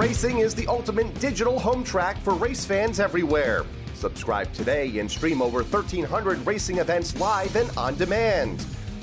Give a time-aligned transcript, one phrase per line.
[0.00, 3.66] Racing is the ultimate digital home track for race fans everywhere.
[3.92, 8.60] Subscribe today and stream over 1,300 racing events live and on demand.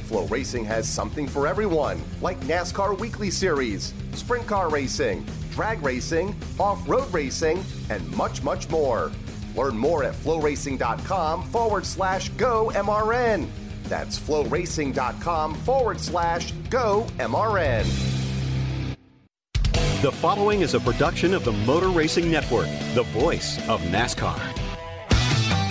[0.09, 6.89] FloRacing has something for everyone, like NASCAR Weekly Series, sprint car racing, drag racing, off
[6.89, 9.11] road racing, and much, much more.
[9.55, 13.47] Learn more at floracing.com forward slash go MRN.
[13.83, 18.26] That's floracing.com forward slash go MRN.
[20.03, 24.37] The following is a production of the Motor Racing Network, the voice of NASCAR.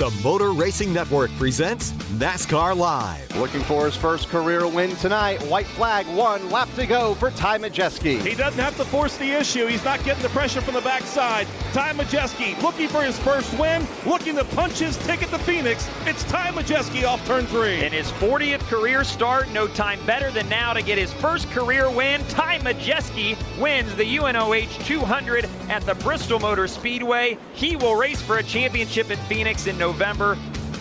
[0.00, 3.36] The Motor Racing Network presents NASCAR Live.
[3.36, 5.40] Looking for his first career win tonight.
[5.44, 8.20] White flag, one lap to go for Ty Majeski.
[8.20, 9.68] He doesn't have to force the issue.
[9.68, 11.46] He's not getting the pressure from the backside.
[11.72, 15.88] Ty Majeski looking for his first win, looking to punch his ticket to Phoenix.
[16.06, 17.84] It's Ty Majeski off turn three.
[17.84, 21.90] In his 40th career start, no time better than now to get his first career
[21.90, 22.22] win.
[22.28, 27.38] Ty Majeski wins the UNOH 200 at the Bristol Motor Speedway.
[27.54, 30.36] He will race for a championship in Phoenix in November.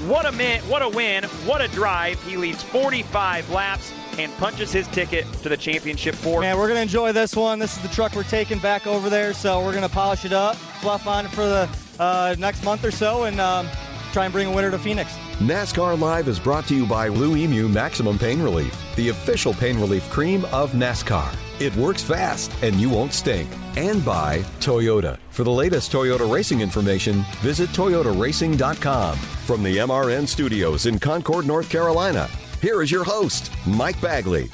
[0.07, 2.21] What a min, what a win, what a drive.
[2.23, 6.41] He leads 45 laps and punches his ticket to the championship four.
[6.41, 7.59] Man, we're going to enjoy this one.
[7.59, 10.33] This is the truck we're taking back over there, so we're going to polish it
[10.33, 13.67] up, fluff on it for the uh, next month or so, and um,
[14.11, 15.13] try and bring a winner to Phoenix.
[15.39, 19.77] NASCAR Live is brought to you by Blue Emu Maximum Pain Relief, the official pain
[19.77, 21.35] relief cream of NASCAR.
[21.59, 23.49] It works fast and you won't stink.
[23.75, 25.17] And by Toyota.
[25.29, 29.17] For the latest Toyota racing information, visit toyotaracing.com.
[29.17, 32.29] From the MRN studios in Concord, North Carolina,
[32.65, 34.49] here is your host, Mike Bagley.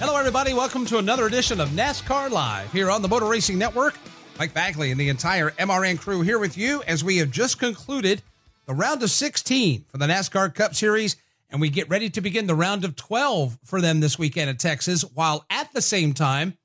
[0.00, 0.54] Hello, everybody.
[0.54, 3.94] Welcome to another edition of NASCAR Live here on the Motor Racing Network.
[4.40, 8.22] Mike Bagley and the entire MRN crew here with you as we have just concluded
[8.66, 11.14] the round of 16 for the NASCAR Cup Series,
[11.48, 14.58] and we get ready to begin the round of 12 for them this weekend at
[14.58, 16.58] Texas, while at the same time,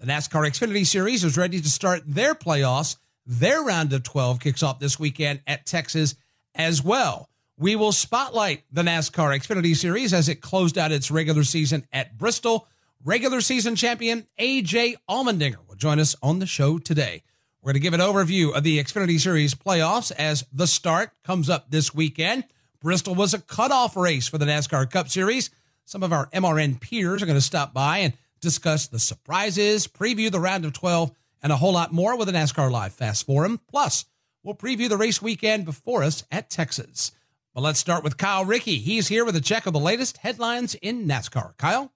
[0.00, 2.96] the NASCAR Xfinity Series is ready to start their playoffs.
[3.26, 6.16] Their round of 12 kicks off this weekend at Texas
[6.56, 7.30] as well.
[7.58, 12.18] We will spotlight the NASCAR Xfinity Series as it closed out its regular season at
[12.18, 12.68] Bristol.
[13.02, 17.22] Regular season champion AJ Allmendinger will join us on the show today.
[17.62, 21.48] We're going to give an overview of the Xfinity Series playoffs as the start comes
[21.48, 22.44] up this weekend.
[22.82, 25.48] Bristol was a cutoff race for the NASCAR Cup Series.
[25.86, 28.12] Some of our MRN peers are going to stop by and
[28.42, 31.10] discuss the surprises, preview the round of 12,
[31.42, 33.60] and a whole lot more with the NASCAR Live Fast Forum.
[33.70, 34.04] Plus,
[34.42, 37.12] we'll preview the race weekend before us at Texas.
[37.56, 38.76] But let's start with Kyle Rickey.
[38.76, 41.56] He's here with a check of the latest headlines in NASCAR.
[41.56, 41.90] Kyle?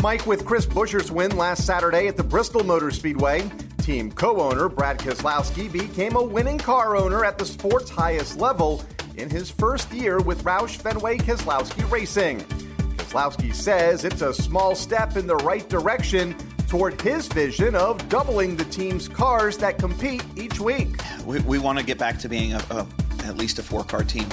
[0.00, 4.68] Mike, with Chris Buescher's win last Saturday at the Bristol Motor Speedway, team co owner
[4.68, 8.84] Brad Keselowski became a winning car owner at the sport's highest level
[9.16, 12.38] in his first year with Roush Fenway Keselowski Racing.
[12.38, 16.36] Keselowski says it's a small step in the right direction
[16.68, 21.00] toward his vision of doubling the team's cars that compete each week.
[21.26, 22.86] We, we want to get back to being a, a,
[23.24, 24.26] at least a four car team.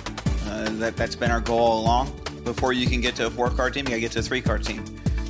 [0.46, 2.19] Uh, that, that's been our goal all along.
[2.44, 4.24] Before you can get to a four car team, you got to get to a
[4.24, 4.84] three car team.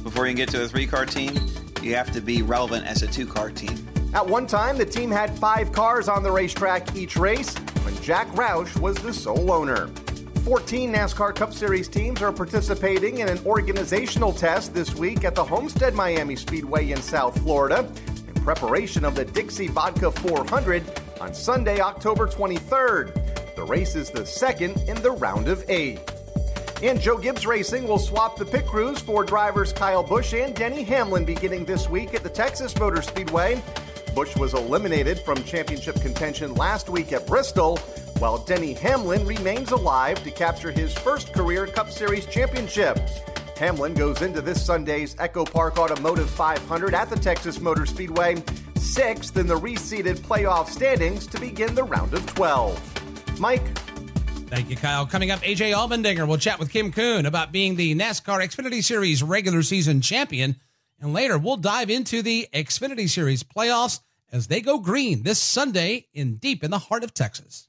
[0.04, 1.34] Before you can get to a three car team,
[1.82, 3.88] you have to be relevant as a two car team.
[4.14, 8.28] At one time, the team had five cars on the racetrack each race when Jack
[8.30, 9.88] Roush was the sole owner.
[10.44, 15.44] 14 NASCAR Cup Series teams are participating in an organizational test this week at the
[15.44, 17.88] Homestead Miami Speedway in South Florida
[18.28, 20.84] in preparation of the Dixie Vodka 400
[21.22, 23.21] on Sunday, October 23rd.
[23.56, 26.00] The race is the second in the round of eight.
[26.82, 30.84] And Joe Gibbs Racing will swap the pit crews for drivers Kyle Busch and Denny
[30.84, 33.62] Hamlin beginning this week at the Texas Motor Speedway.
[34.16, 37.78] Busch was eliminated from championship contention last week at Bristol,
[38.20, 43.00] while Denny Hamlin remains alive to capture his first career Cup Series championship.
[43.58, 48.42] Hamlin goes into this Sunday's Echo Park Automotive 500 at the Texas Motor Speedway,
[48.76, 53.01] sixth in the reseeded playoff standings to begin the round of 12.
[53.42, 53.78] Mike?
[54.48, 55.06] Thank you, Kyle.
[55.06, 59.24] Coming up, AJ Allmendinger will chat with Kim Coon about being the NASCAR Xfinity Series
[59.24, 60.58] regular season champion.
[61.00, 64.00] And later, we'll dive into the Xfinity Series playoffs
[64.32, 67.68] as they go green this Sunday in deep in the heart of Texas.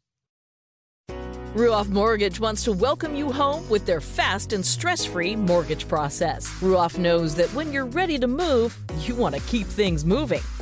[1.55, 6.49] Ruoff Mortgage wants to welcome you home with their fast and stress free mortgage process.
[6.61, 10.43] Ruoff knows that when you're ready to move, you want to keep things moving.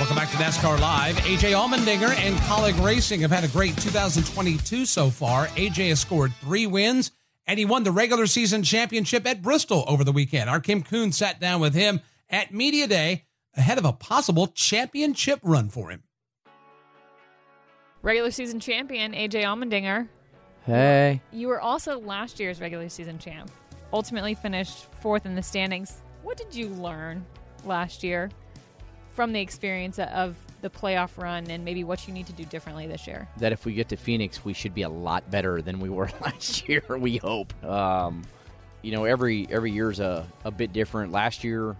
[0.00, 1.14] Welcome back to NASCAR Live.
[1.16, 5.48] AJ Allmendinger and Kaulig Racing have had a great 2022 so far.
[5.48, 7.10] AJ has scored three wins,
[7.46, 10.48] and he won the regular season championship at Bristol over the weekend.
[10.48, 12.00] Our Kim Coon sat down with him
[12.30, 16.04] at Media Day ahead of a possible championship run for him.
[18.00, 20.08] Regular season champion AJ Allmendinger.
[20.64, 21.20] Hey.
[21.30, 23.50] You were also last year's regular season champ.
[23.92, 26.00] Ultimately finished fourth in the standings.
[26.22, 27.26] What did you learn
[27.66, 28.30] last year
[29.20, 32.86] from the experience of the playoff run and maybe what you need to do differently
[32.86, 33.28] this year?
[33.36, 36.08] That if we get to Phoenix, we should be a lot better than we were
[36.22, 36.82] last year.
[36.88, 37.52] We hope.
[37.62, 38.22] Um,
[38.80, 41.12] you know, every every year's a, a bit different.
[41.12, 41.76] Last year,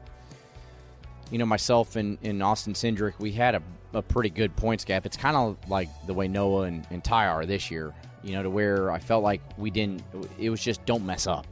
[1.30, 3.62] you know, myself and, and Austin Cindric, we had a,
[3.94, 5.06] a pretty good points gap.
[5.06, 8.42] It's kind of like the way Noah and, and Ty are this year, you know,
[8.42, 10.02] to where I felt like we didn't,
[10.38, 11.46] it was just don't mess up.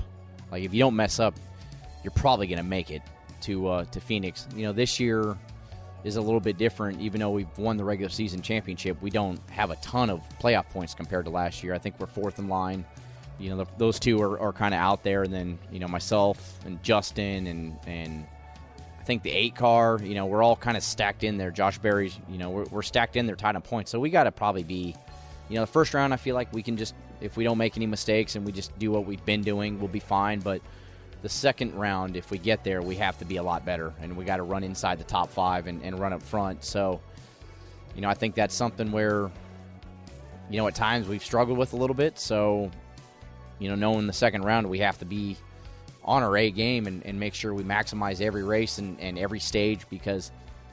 [0.53, 1.35] Like, if you don't mess up,
[2.05, 3.01] you're probably going to make it
[3.41, 4.47] to uh, to Phoenix.
[4.55, 5.39] You know, this year
[6.05, 7.01] is a little bit different.
[7.01, 10.69] Even though we've won the regular season championship, we don't have a ton of playoff
[10.71, 11.75] points compared to last year.
[11.75, 12.85] I think we're fourth in line.
[13.39, 15.89] You know, the, those two are, are kind of out there, and then you know
[15.89, 18.27] myself and Justin and and
[19.01, 20.01] I think the eight car.
[20.03, 21.51] You know, we're all kind of stacked in there.
[21.51, 23.91] Josh Berry's, you know, we're, we're stacked in there, tied on points.
[23.91, 24.97] So we got to probably be,
[25.49, 26.13] you know, the first round.
[26.13, 28.77] I feel like we can just if we don't make any mistakes and we just
[28.79, 30.41] do what we've been doing, we'll be fine.
[30.41, 30.63] But
[31.23, 34.17] the second round, if we get there, we have to be a lot better, and
[34.17, 36.65] we got to run inside the top five and, and run up front.
[36.65, 37.01] So,
[37.95, 39.31] you know, I think that's something where,
[40.49, 42.19] you know, at times we've struggled with a little bit.
[42.19, 42.71] So,
[43.59, 45.37] you know, knowing the second round, we have to be
[46.05, 49.41] on our A game and, and make sure we maximize every race and, and every
[49.41, 50.31] stage because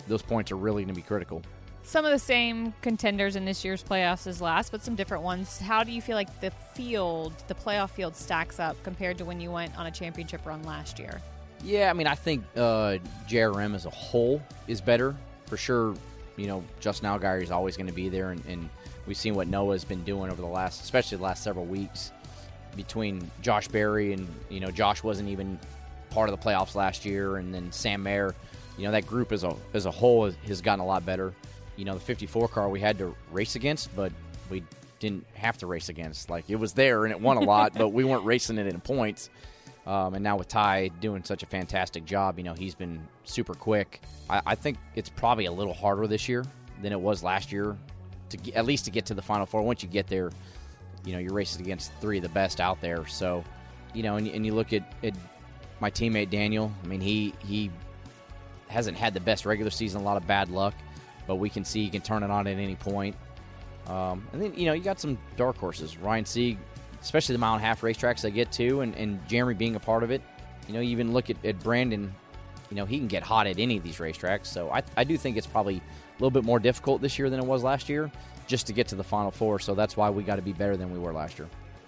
[0.08, 1.42] those points are really going to be critical.
[1.86, 5.60] Some of the same contenders in this year's playoffs as last, but some different ones.
[5.60, 9.40] How do you feel like the field, the playoff field, stacks up compared to when
[9.40, 11.22] you went on a championship run last year?
[11.64, 12.98] Yeah, I mean, I think uh,
[13.30, 15.16] JRM as a whole is better
[15.46, 15.94] for sure.
[16.38, 18.68] You know, Justin Allgaier is always going to be there, and, and
[19.06, 22.12] we've seen what Noah's been doing over the last, especially the last several weeks,
[22.76, 25.60] between Josh Berry and you know Josh wasn't even
[26.10, 28.34] part of the playoffs last year, and then Sam Mayer.
[28.76, 31.32] You know, that group as a as a whole has gotten a lot better
[31.78, 34.12] you know, the 54 car we had to race against, but
[34.50, 34.64] we
[35.00, 36.30] didn't have to race against.
[36.30, 38.80] Like it was there and it won a lot, but we weren't racing it in
[38.80, 39.30] points.
[39.86, 43.54] Um, and now with Ty doing such a fantastic job, you know, he's been super
[43.54, 44.02] quick.
[44.30, 46.44] I, I, think it's probably a little harder this year
[46.82, 47.78] than it was last year
[48.30, 49.62] to get, at least to get to the final four.
[49.62, 50.32] Once you get there,
[51.06, 53.06] you know, you're racing against three of the best out there.
[53.06, 53.44] So,
[53.94, 55.14] you know, and, and you look at, at
[55.80, 56.72] my teammate Daniel.
[56.84, 57.70] I mean, he he
[58.68, 60.74] hasn't had the best regular season, a lot of bad luck
[61.28, 63.16] but we can see he can turn it on at any point.
[63.88, 66.58] Um, and then you know you got some dark horses, Ryan Sieg,
[67.02, 69.80] especially the mile and a half racetracks they get to, and, and Jeremy being a
[69.80, 70.22] part of it.
[70.68, 72.14] You know, you even look at, at Brandon.
[72.72, 74.48] You know, he can get hot at any of these racetracks.
[74.48, 75.82] So I, I do think it's probably a
[76.14, 78.12] little bit more difficult this year than it was last year,
[78.48, 79.60] just to get to the final four.
[79.60, 81.48] So that's why we got to be better than we were last year.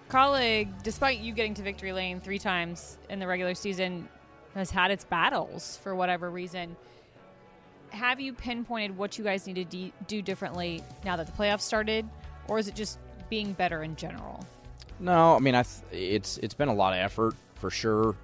[0.10, 4.08] Kaulig, despite you getting to victory lane three times in the regular season,
[4.54, 6.76] has had its battles for whatever reason
[7.90, 11.62] have you pinpointed what you guys need to de- do differently now that the playoffs
[11.62, 12.08] started,
[12.48, 14.46] or is it just being better in general?
[15.00, 18.16] No, I mean, I th- it's it's been a lot of effort for sure.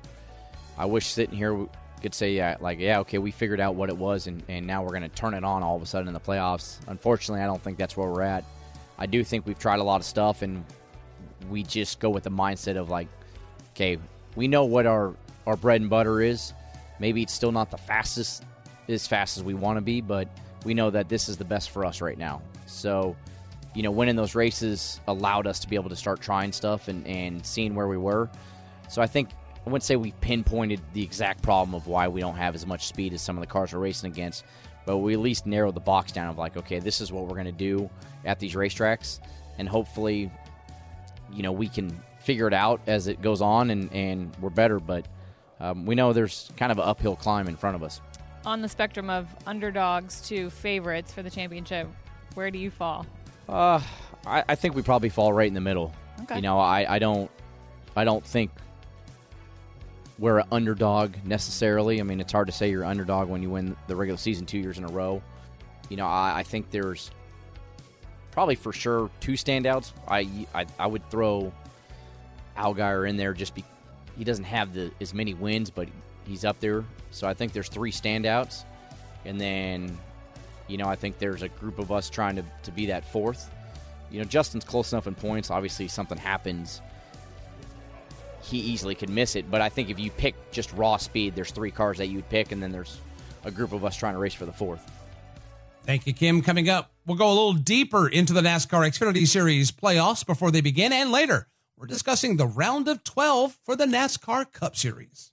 [0.77, 1.67] I wish sitting here
[2.01, 4.84] could say, yeah, like, yeah, okay, we figured out what it was, and, and now
[4.84, 6.77] we're going to turn it on all of a sudden in the playoffs.
[6.88, 8.43] Unfortunately, I don't think that's where we're at.
[8.98, 10.65] I do think we've tried a lot of stuff, and
[11.50, 13.08] we just go with the mindset of like,
[13.72, 13.98] okay,
[14.36, 15.15] we know what our
[15.48, 16.53] our bread and butter is.
[17.00, 18.43] Maybe it's still not the fastest
[18.88, 20.28] as fast as we want to be, but
[20.66, 22.42] we know that this is the best for us right now.
[22.66, 23.16] So,
[23.75, 27.06] you know, winning those races allowed us to be able to start trying stuff and,
[27.08, 28.30] and seeing where we were.
[28.90, 29.30] So I think
[29.66, 32.88] I wouldn't say we pinpointed the exact problem of why we don't have as much
[32.88, 34.44] speed as some of the cars we're racing against,
[34.86, 37.36] but we at least narrowed the box down of like, okay, this is what we're
[37.36, 37.90] going to do
[38.25, 39.20] at these racetracks,
[39.58, 40.32] and hopefully,
[41.32, 44.80] you know, we can figure it out as it goes on, and and we're better.
[44.80, 45.08] But
[45.60, 48.02] um, we know there's kind of an uphill climb in front of us.
[48.45, 51.88] On the spectrum of underdogs to favorites for the championship,
[52.35, 53.05] where do you fall?
[53.47, 53.81] Uh,
[54.25, 55.93] I, I think we probably fall right in the middle.
[56.23, 56.35] Okay.
[56.35, 57.31] You know, I, I don't
[57.95, 58.51] I don't think
[60.19, 62.00] we're an underdog necessarily.
[62.00, 64.45] I mean, it's hard to say you're an underdog when you win the regular season
[64.45, 65.21] two years in a row.
[65.89, 67.12] You know, I, I think there's
[68.31, 69.91] probably for sure two standouts.
[70.07, 71.51] I I, I would throw
[72.57, 73.63] Allgaier in there just be
[74.17, 75.88] he doesn't have the as many wins, but
[76.25, 76.84] he's up there.
[77.12, 78.63] So I think there's three standouts,
[79.25, 79.98] and then
[80.68, 83.50] you know I think there's a group of us trying to to be that fourth.
[84.12, 85.50] You know, Justin's close enough in points.
[85.50, 86.82] Obviously, something happens
[88.44, 89.50] he easily could miss it.
[89.50, 92.30] But I think if you pick just raw speed, there's three cars that you would
[92.30, 93.00] pick, and then there's
[93.46, 94.89] a group of us trying to race for the fourth.
[95.86, 96.42] Thank you, Kim.
[96.42, 100.62] Coming up, we'll go a little deeper into the NASCAR Xfinity Series playoffs before they
[100.62, 105.33] begin, and later, we're discussing the round of 12 for the NASCAR Cup Series.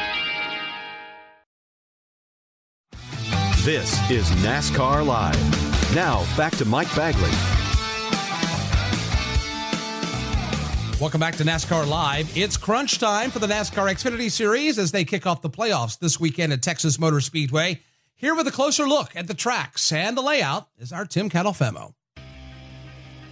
[3.63, 5.93] This is NASCAR Live.
[5.93, 7.29] Now, back to Mike Bagley.
[10.99, 12.35] Welcome back to NASCAR Live.
[12.35, 16.19] It's crunch time for the NASCAR Xfinity Series as they kick off the playoffs this
[16.19, 17.81] weekend at Texas Motor Speedway.
[18.15, 21.93] Here with a closer look at the tracks and the layout is our Tim Catalfamo.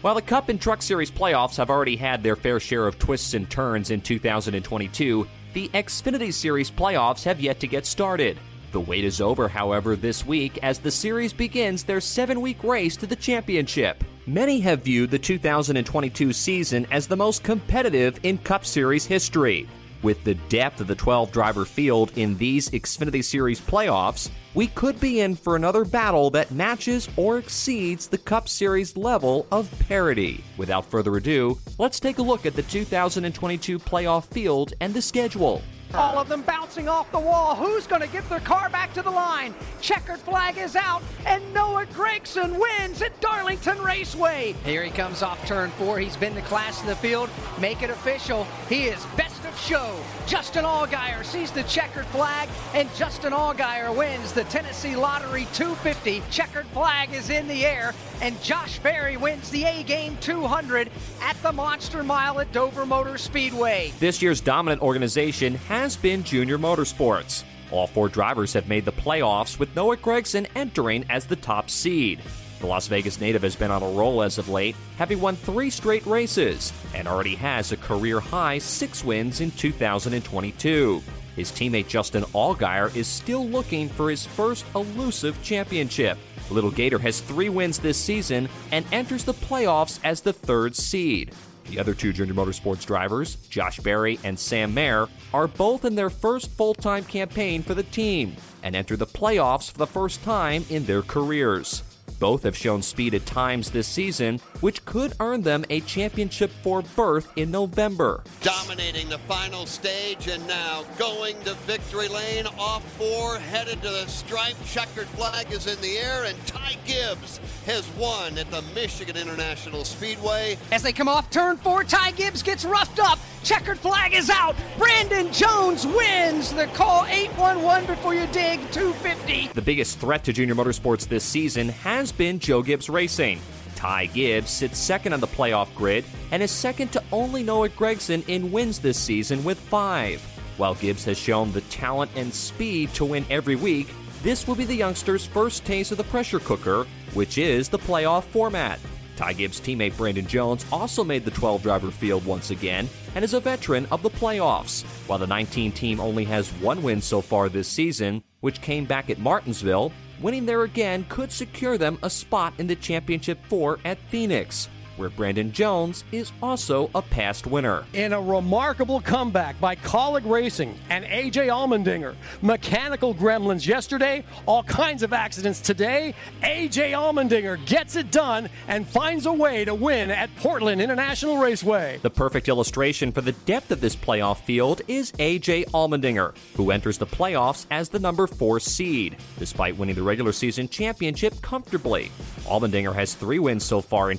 [0.02, 3.34] While the Cup and Truck Series playoffs have already had their fair share of twists
[3.34, 8.38] and turns in 2022, the Xfinity Series playoffs have yet to get started.
[8.72, 12.96] The wait is over, however, this week as the series begins their seven week race
[12.98, 14.04] to the championship.
[14.28, 19.68] Many have viewed the 2022 season as the most competitive in Cup Series history.
[20.04, 25.00] With the depth of the 12 driver field in these Xfinity Series playoffs, we could
[25.00, 30.44] be in for another battle that matches or exceeds the Cup Series level of parity.
[30.58, 35.62] Without further ado, let's take a look at the 2022 playoff field and the schedule.
[35.94, 37.56] All of them bouncing off the wall.
[37.56, 39.56] Who's going to get their car back to the line?
[39.82, 44.54] Checkered flag is out, and Noah Gragson wins at Darlington Raceway.
[44.64, 45.98] Here he comes off turn four.
[45.98, 47.30] He's been the class of the field.
[47.60, 48.46] Make it official.
[48.68, 49.96] He is best of show.
[50.28, 56.22] Justin Allgaier sees the checkered flag, and Justin Allgaier wins the Tennessee Lottery 250.
[56.30, 60.92] Checkered flag is in the air, and Josh Berry wins the A Game 200
[61.22, 63.92] at the Monster Mile at Dover Motor Speedway.
[64.00, 67.46] This year's dominant organization has been JR Motorsports.
[67.72, 72.20] All four drivers have made the playoffs, with Noah Gragson entering as the top seed.
[72.60, 75.70] The Las Vegas native has been on a roll as of late, having won three
[75.70, 81.02] straight races, and already has a career high six wins in 2022.
[81.38, 86.18] His teammate Justin Allgaier is still looking for his first elusive championship.
[86.52, 91.34] Little Gator has three wins this season and enters the playoffs as the third seed.
[91.70, 96.10] The other two JR Motorsports drivers, Josh Berry and Sam Mayer, are both in their
[96.10, 100.66] first full time campaign for the team and enter the playoffs for the first time
[100.70, 101.84] in their careers.
[102.20, 106.82] Both have shown speed at times this season, which could earn them a championship four
[106.82, 108.24] berth in November.
[108.42, 114.06] Dominating the final stage and now going to victory lane off four, headed to the
[114.08, 114.56] stripe.
[114.66, 119.86] Checkered flag is in the air, and Ty Gibbs has won at the Michigan International
[119.86, 120.58] Speedway.
[120.72, 123.20] As they come off turn four, Ty Gibbs gets roughed up.
[123.44, 124.56] Checkered flag is out.
[124.78, 129.52] Brandon Jones wins the call 811 before you dig 250.
[129.54, 133.40] The biggest threat to JR Motorsports this season has been Joe Gibbs Racing.
[133.76, 138.28] Ty Gibbs sits second on the playoff grid and is second to only Noah Gragson
[138.28, 140.22] in wins this season with five.
[140.58, 143.88] While Gibbs has shown the talent and speed to win every week,
[144.22, 148.26] this will be the youngster's first taste of the pressure cooker, which is the playoff
[148.26, 148.80] format.
[149.16, 153.34] Ty Gibbs' teammate Brandon Jones also made the 12 driver field once again and is
[153.34, 154.84] a veteran of the playoffs.
[155.08, 159.10] While the 19 team only has one win so far this season, which came back
[159.10, 163.98] at Martinsville, winning there again could secure them a spot in the championship four at
[164.10, 164.68] Phoenix.
[165.00, 167.86] Where Brandon Jones is also a past winner.
[167.94, 175.02] In a remarkable comeback by Kaulig Racing and AJ Allmendinger, mechanical gremlins yesterday, all kinds
[175.02, 176.14] of accidents today.
[176.44, 182.00] AJ Allmendinger gets it done and finds a way to win at Portland International Raceway.
[182.02, 186.98] The perfect illustration for the depth of this playoff field is AJ Allmendinger, who enters
[186.98, 192.12] the playoffs as the number four seed, despite winning the regular season championship comfortably.
[192.46, 194.18] Allmendinger has three wins so far in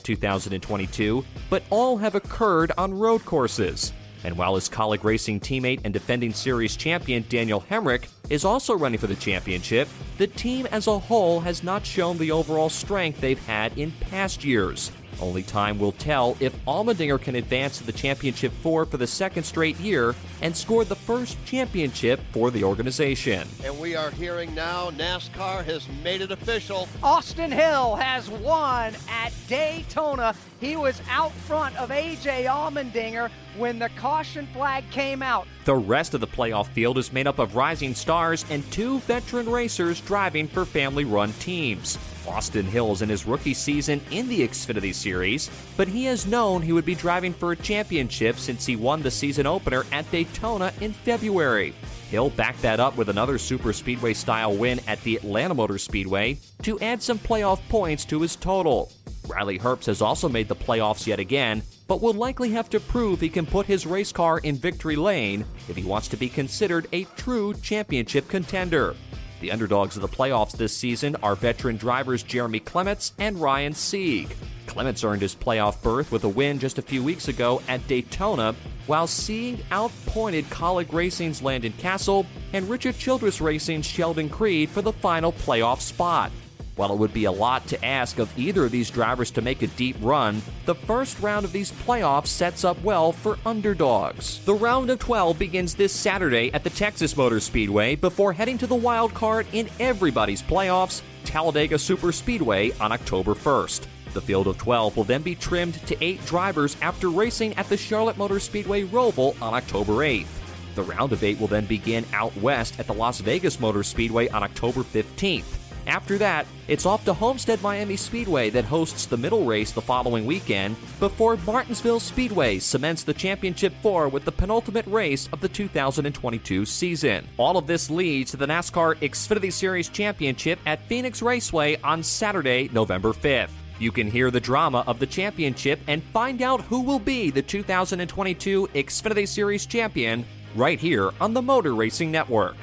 [0.70, 3.92] 2022, but all have occurred on road courses.
[4.22, 8.98] And while his Kaulig racing teammate and defending series champion Daniel Hemric is also running
[8.98, 13.46] for the championship, the team as a whole has not shown the overall strength they've
[13.46, 14.92] had in past years.
[15.20, 19.42] Only time will tell if Allmendinger can advance to the championship four for the second
[19.42, 23.46] straight year and score the first championship for the organization.
[23.64, 26.88] And we are hearing now NASCAR has made it official.
[27.02, 30.34] Austin Hill has won at Daytona.
[30.60, 35.48] He was out front of AJ Allmendinger when the caution flag came out.
[35.64, 39.48] The rest of the playoff field is made up of rising stars and two veteran
[39.48, 41.98] racers driving for family run teams.
[42.28, 46.72] Austin Hills in his rookie season in the Xfinity Series, but he has known he
[46.72, 50.92] would be driving for a championship since he won the season opener at Daytona in
[50.92, 51.74] February.
[52.10, 56.38] Hill backed that up with another super speedway style win at the Atlanta Motor Speedway
[56.62, 58.90] to add some playoff points to his total.
[59.28, 63.20] Riley Herbst has also made the playoffs yet again, but will likely have to prove
[63.20, 66.88] he can put his race car in victory lane if he wants to be considered
[66.92, 68.96] a true championship contender.
[69.40, 74.34] The underdogs of the playoffs this season are veteran drivers Jeremy Clements and Ryan Sieg.
[74.66, 78.54] Clements earned his playoff berth with a win just a few weeks ago at Daytona,
[78.90, 84.92] while Sieg outpointed Kaulig Racing's Landon Cassill and Richard Childress Racing's Sheldon Creed for the
[84.92, 86.32] final playoff spot.
[86.74, 89.62] While it would be a lot to ask of either of these drivers to make
[89.62, 94.44] a deep run, the first round of these playoffs sets up well for underdogs.
[94.44, 98.66] The round of 12 begins this Saturday at the Texas Motor Speedway before heading to
[98.66, 103.86] the wild card in everybody's playoffs, Talladega Super Speedway on October 1st.
[104.12, 107.76] The field of 12 will then be trimmed to eight drivers after racing at the
[107.76, 110.26] Charlotte Motor Speedway Roval on October 8th.
[110.74, 114.28] The round of eight will then begin out west at the Las Vegas Motor Speedway
[114.28, 115.56] on October 15th.
[115.86, 120.26] After that, it's off to Homestead Miami Speedway that hosts the middle race the following
[120.26, 126.66] weekend before Martinsville Speedway cements the championship four with the penultimate race of the 2022
[126.66, 127.26] season.
[127.38, 132.70] All of this leads to the NASCAR Xfinity Series Championship at Phoenix Raceway on Saturday,
[132.72, 133.50] November 5th.
[133.80, 137.42] You can hear the drama of the championship and find out who will be the
[137.42, 142.56] 2022 Xfinity Series champion right here on the Motor Racing Network.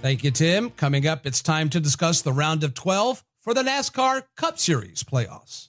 [0.00, 0.70] Thank you, Tim.
[0.70, 5.02] Coming up, it's time to discuss the round of 12 for the NASCAR Cup Series
[5.02, 5.68] playoffs.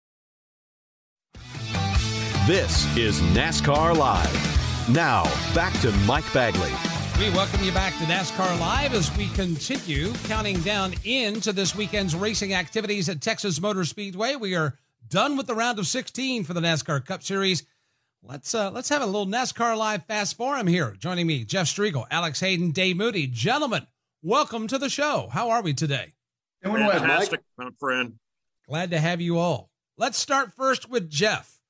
[2.47, 4.89] This is NASCAR Live.
[4.89, 6.71] Now, back to Mike Bagley.
[7.19, 12.15] We welcome you back to NASCAR Live as we continue counting down into this weekend's
[12.15, 14.37] racing activities at Texas Motor Speedway.
[14.37, 14.75] We are
[15.07, 17.63] done with the round of 16 for the NASCAR Cup Series.
[18.23, 20.95] Let's uh, let's have a little NASCAR Live fast forum here.
[20.97, 23.27] Joining me, Jeff Striegle, Alex Hayden, Dave Moody.
[23.27, 23.85] Gentlemen,
[24.23, 25.29] welcome to the show.
[25.31, 26.13] How are we today?
[26.63, 28.13] Doing well, Fantastic, my friend.
[28.67, 29.69] Glad to have you all.
[29.95, 31.60] Let's start first with Jeff.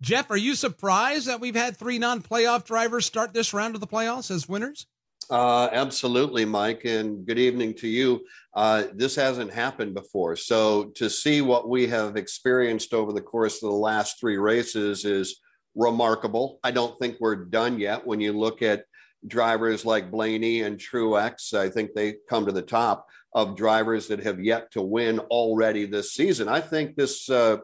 [0.00, 3.86] Jeff, are you surprised that we've had three non-playoff drivers start this round of the
[3.86, 4.86] playoffs as winners?
[5.28, 8.24] Uh, absolutely, Mike, and good evening to you.
[8.54, 10.36] Uh, this hasn't happened before.
[10.36, 15.04] So to see what we have experienced over the course of the last three races
[15.04, 15.40] is
[15.74, 16.60] remarkable.
[16.62, 18.06] I don't think we're done yet.
[18.06, 18.84] When you look at
[19.26, 24.20] drivers like Blaney and Truex, I think they come to the top of drivers that
[24.20, 26.48] have yet to win already this season.
[26.48, 27.58] I think this uh,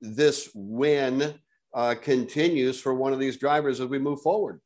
[0.00, 1.34] this win
[1.74, 4.60] uh, continues for one of these drivers as we move forward.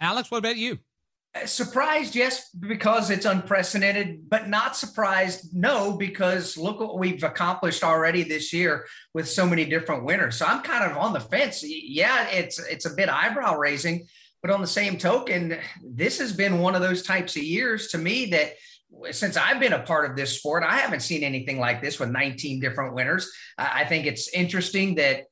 [0.00, 0.78] Alex, what about you?
[1.46, 8.22] Surprised, yes, because it's unprecedented, but not surprised, no, because look what we've accomplished already
[8.22, 10.36] this year with so many different winners.
[10.36, 11.64] So I'm kind of on the fence.
[11.64, 14.06] Yeah, it's it's a bit eyebrow raising,
[14.42, 17.98] but on the same token, this has been one of those types of years to
[17.98, 18.52] me that
[19.10, 22.10] since I've been a part of this sport, I haven't seen anything like this with
[22.10, 23.30] 19 different winners.
[23.58, 25.24] I think it's interesting that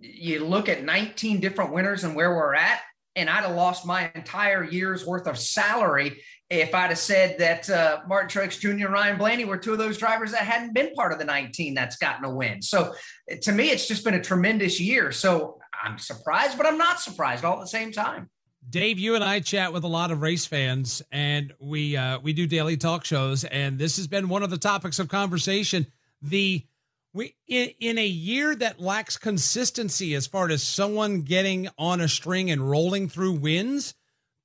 [0.00, 2.80] you look at 19 different winners and where we're at,
[3.16, 7.68] and I'd have lost my entire year's worth of salary if I'd have said that
[7.68, 8.86] uh, Martin Truex Jr.
[8.86, 11.74] and Ryan Blaney were two of those drivers that hadn't been part of the 19
[11.74, 12.62] that's gotten a win.
[12.62, 12.94] So
[13.42, 15.12] to me, it's just been a tremendous year.
[15.12, 18.30] So I'm surprised, but I'm not surprised all at the same time.
[18.70, 22.34] Dave, you and I chat with a lot of race fans, and we uh, we
[22.34, 25.86] do daily talk shows, and this has been one of the topics of conversation.
[26.20, 26.66] The
[27.14, 32.08] we in, in a year that lacks consistency as far as someone getting on a
[32.08, 33.94] string and rolling through wins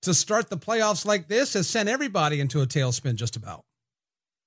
[0.03, 3.65] to start the playoffs like this has sent everybody into a tailspin just about.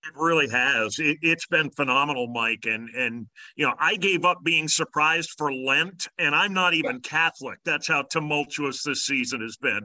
[0.06, 0.98] It really has.
[0.98, 2.64] It, has been phenomenal, Mike.
[2.66, 7.00] And and you know, I gave up being surprised for Lent, and I'm not even
[7.00, 7.58] Catholic.
[7.64, 9.80] That's how tumultuous this season has been.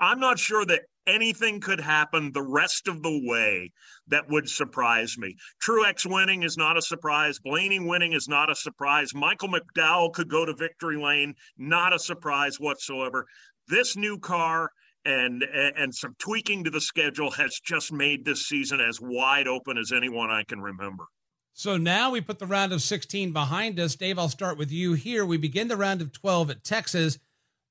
[0.00, 3.70] I'm not sure that anything could happen the rest of the way
[4.08, 5.36] that would surprise me.
[5.62, 7.38] Truex winning is not a surprise.
[7.38, 9.14] Blaney winning is not a surprise.
[9.14, 13.26] Michael McDowell could go to victory lane, not a surprise whatsoever.
[13.68, 14.70] This new car
[15.04, 19.78] and and some tweaking to the schedule has just made this season as wide open
[19.78, 21.04] as anyone I can remember.
[21.52, 23.96] So now we put the round of 16 behind us.
[23.96, 25.26] Dave, I'll start with you here.
[25.26, 27.18] We begin the round of 12 at Texas.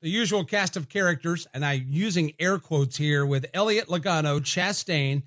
[0.01, 5.23] The usual cast of characters, and I'm using air quotes here with Elliott Logano, Chastain,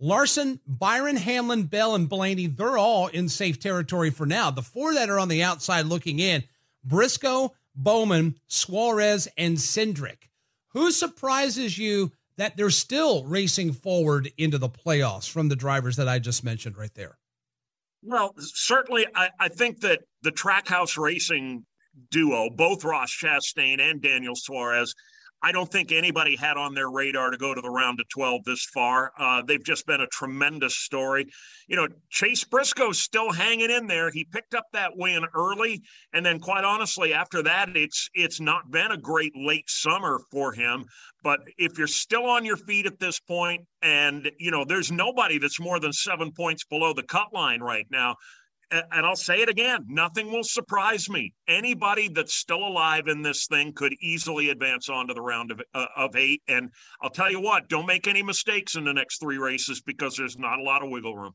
[0.00, 2.46] Larson, Byron, Hamlin, Bell, and Blaney.
[2.46, 4.50] They're all in safe territory for now.
[4.50, 6.42] The four that are on the outside looking in
[6.84, 10.28] Briscoe, Bowman, Suarez, and Cindric.
[10.76, 16.06] Who surprises you that they're still racing forward into the playoffs from the drivers that
[16.06, 17.16] I just mentioned right there?
[18.02, 21.64] Well, certainly, I, I think that the Trackhouse Racing
[22.10, 24.94] duo, both Ross Chastain and Daniel Suarez,
[25.42, 28.44] I don't think anybody had on their radar to go to the round of 12
[28.44, 29.12] this far.
[29.18, 31.26] Uh, they've just been a tremendous story.
[31.68, 34.10] You know, Chase Briscoe's still hanging in there.
[34.10, 38.70] He picked up that win early, and then quite honestly, after that, it's it's not
[38.70, 40.86] been a great late summer for him.
[41.22, 45.38] But if you're still on your feet at this point, and you know, there's nobody
[45.38, 48.16] that's more than seven points below the cut line right now
[48.70, 51.32] and I'll say it again, nothing will surprise me.
[51.46, 55.60] Anybody that's still alive in this thing could easily advance on to the round of,
[55.74, 56.42] uh, of eight.
[56.48, 60.16] And I'll tell you what, don't make any mistakes in the next three races because
[60.16, 61.34] there's not a lot of wiggle room.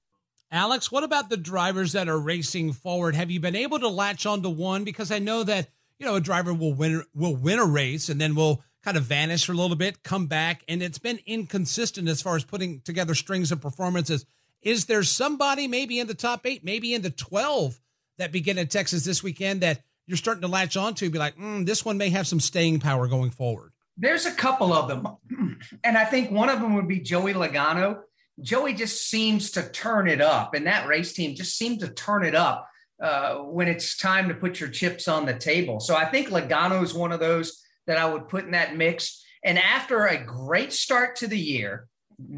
[0.52, 3.15] Alex, what about the drivers that are racing forward?
[3.15, 4.84] Have you been able to latch onto one?
[4.84, 8.20] Because I know that you know a driver will win will win a race and
[8.20, 12.10] then will kind of vanish for a little bit, come back, and it's been inconsistent
[12.10, 14.26] as far as putting together strings of performances.
[14.62, 17.80] Is there somebody maybe in the top eight, maybe in the 12
[18.17, 21.38] that begin in Texas this weekend that you're starting to latch on to be like,
[21.38, 23.71] mm, this one may have some staying power going forward?
[23.97, 25.08] There's a couple of them.
[25.84, 28.02] And I think one of them would be Joey Logano.
[28.41, 32.26] Joey just seems to turn it up, and that race team just seemed to turn
[32.26, 32.67] it up
[33.02, 35.80] uh, when it's time to put your chips on the table.
[35.80, 39.24] So I think Logano is one of those that I would put in that mix.
[39.43, 41.88] And after a great start to the year,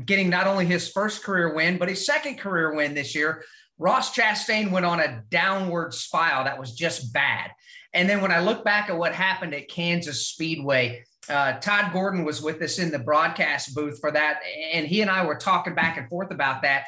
[0.05, 3.43] getting not only his first career win, but his second career win this year.
[3.77, 7.51] Ross Chastain went on a downward spiral that was just bad.
[7.93, 12.23] And then when I look back at what happened at Kansas Speedway, uh, Todd Gordon
[12.23, 14.41] was with us in the broadcast booth for that.
[14.73, 16.85] And he and I were talking back and forth about that.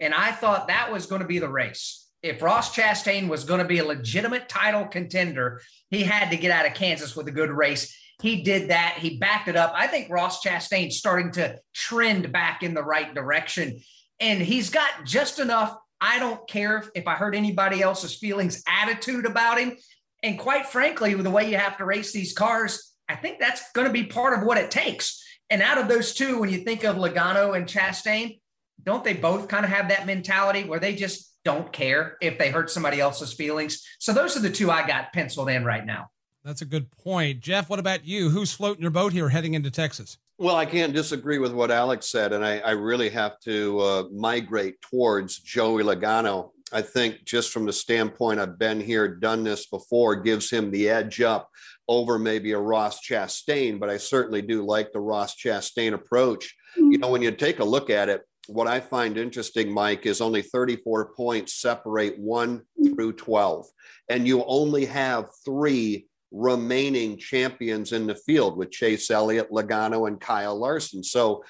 [0.00, 2.06] And I thought that was going to be the race.
[2.22, 6.50] If Ross Chastain was going to be a legitimate title contender, he had to get
[6.50, 7.96] out of Kansas with a good race.
[8.20, 8.96] He did that.
[8.98, 9.72] He backed it up.
[9.74, 13.80] I think Ross Chastain's starting to trend back in the right direction.
[14.18, 15.76] And he's got just enough.
[16.00, 19.76] I don't care if, if I hurt anybody else's feelings, attitude about him.
[20.22, 23.70] And quite frankly, with the way you have to race these cars, I think that's
[23.72, 25.24] going to be part of what it takes.
[25.50, 28.40] And out of those two, when you think of Logano and Chastain,
[28.82, 32.50] don't they both kind of have that mentality where they just don't care if they
[32.50, 33.84] hurt somebody else's feelings?
[33.98, 36.08] So those are the two I got penciled in right now.
[36.48, 37.40] That's a good point.
[37.40, 38.30] Jeff, what about you?
[38.30, 40.16] Who's floating your boat here heading into Texas?
[40.38, 44.04] Well, I can't disagree with what Alex said, and I, I really have to uh,
[44.10, 46.52] migrate towards Joey Logano.
[46.72, 50.88] I think just from the standpoint I've been here, done this before, gives him the
[50.88, 51.50] edge up
[51.86, 56.56] over maybe a Ross Chastain, but I certainly do like the Ross Chastain approach.
[56.78, 56.92] Mm-hmm.
[56.92, 60.22] You know, when you take a look at it, what I find interesting, Mike, is
[60.22, 62.62] only 34 points separate one
[62.94, 63.66] through 12,
[64.08, 70.20] and you only have three remaining champions in the field with Chase Elliott, Logano, and
[70.20, 71.02] Kyle Larson.
[71.02, 71.44] So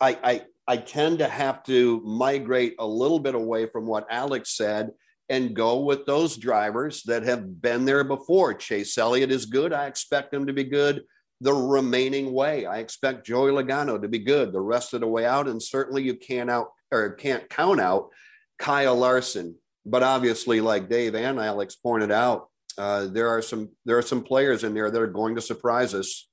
[0.00, 4.56] I, I, I tend to have to migrate a little bit away from what Alex
[4.56, 4.92] said
[5.28, 8.54] and go with those drivers that have been there before.
[8.54, 9.72] Chase Elliott is good.
[9.72, 11.02] I expect him to be good
[11.40, 12.66] the remaining way.
[12.66, 15.48] I expect Joey Logano to be good the rest of the way out.
[15.48, 18.10] And certainly you can't out or can't count out
[18.58, 19.56] Kyle Larson.
[19.84, 24.22] But obviously, like Dave and Alex pointed out, uh, there are some there are some
[24.22, 26.28] players in there that are going to surprise us.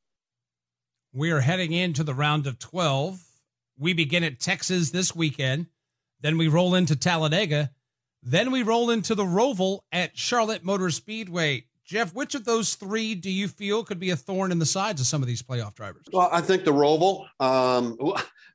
[1.13, 3.19] We are heading into the round of 12.
[3.77, 5.67] We begin at Texas this weekend.
[6.21, 7.71] Then we roll into Talladega.
[8.21, 11.65] Then we roll into the Roval at Charlotte Motor Speedway.
[11.85, 15.01] Jeff, which of those three do you feel could be a thorn in the sides
[15.01, 16.05] of some of these playoff drivers?
[16.13, 17.25] Well, I think the Roval.
[17.39, 17.97] Um,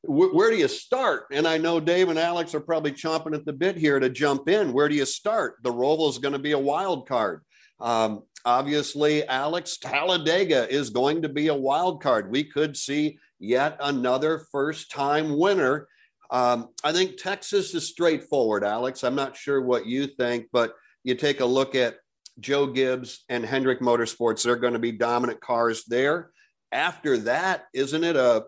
[0.05, 1.25] where do you start?
[1.33, 4.49] And I know Dave and Alex are probably chomping at the bit here to jump
[4.49, 4.73] in.
[4.73, 5.57] Where do you start?
[5.63, 7.43] The Roval is going to be a wild card.
[7.81, 12.31] Um, obviously, Alex Talladega is going to be a wild card.
[12.31, 15.89] We could see yet another first time winner.
[16.31, 19.05] Um, I think Texas is straightforward, Alex.
[19.05, 21.97] I'm not sure what you think, but you take a look at
[22.41, 24.43] Joe Gibbs and Hendrick Motorsports.
[24.43, 26.31] They're going to be dominant cars there.
[26.73, 28.45] After that, isn't it a?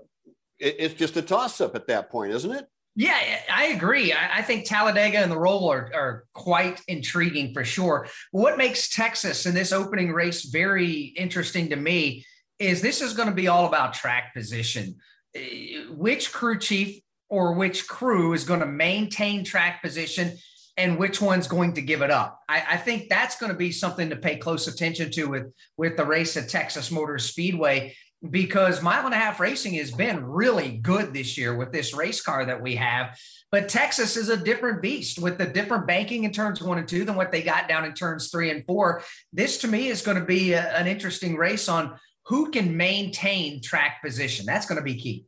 [0.58, 2.66] It's just a toss up at that point, isn't it?
[2.98, 3.18] Yeah,
[3.52, 4.14] I agree.
[4.14, 8.08] I, think Talladega and the Roval are, are quite intriguing for sure.
[8.30, 12.24] What makes Texas in this opening race very interesting to me
[12.58, 14.96] is this is going to be all about track position.
[15.34, 20.32] Eh, which crew chief or which crew is going to maintain track position
[20.78, 22.40] and which one's going to give it up.
[22.48, 25.96] I, I, think that's going to be something to pay close attention to with with
[25.96, 27.94] the race at Texas Motor Speedway
[28.30, 32.20] because mile and a half racing has been really good this year with this race
[32.20, 33.18] car that we have.
[33.52, 37.04] But Texas is a different beast with the different banking in turns one and two
[37.04, 39.02] than what they got down in turns three and four.
[39.32, 43.62] This to me is going to be a, an interesting race on who can maintain
[43.62, 44.46] track position.
[44.46, 45.26] That's going to be key.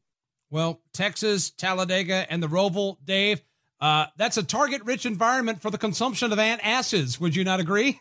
[0.51, 3.43] Well, Texas, Talladega, and the Roval, Dave,
[3.81, 7.21] uh, that's a target rich environment for the consumption of ant antacids.
[7.21, 8.01] Would you not agree?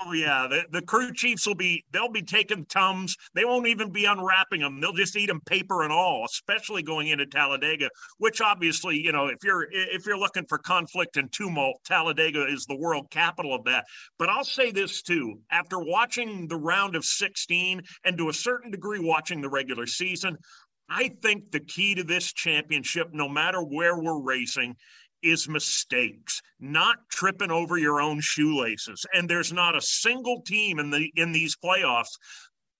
[0.00, 3.16] Oh yeah, the, the crew chiefs will be they'll be taking tums.
[3.34, 4.80] They won't even be unwrapping them.
[4.80, 9.26] They'll just eat them paper and all, especially going into Talladega, which obviously, you know,
[9.26, 13.64] if you're if you're looking for conflict and tumult, Talladega is the world capital of
[13.64, 13.84] that.
[14.18, 18.70] But I'll say this too, after watching the round of 16 and to a certain
[18.70, 20.38] degree watching the regular season,
[20.88, 24.76] I think the key to this championship, no matter where we're racing,
[25.24, 29.04] is mistakes, not tripping over your own shoelaces.
[29.12, 32.12] And there's not a single team in the in these playoffs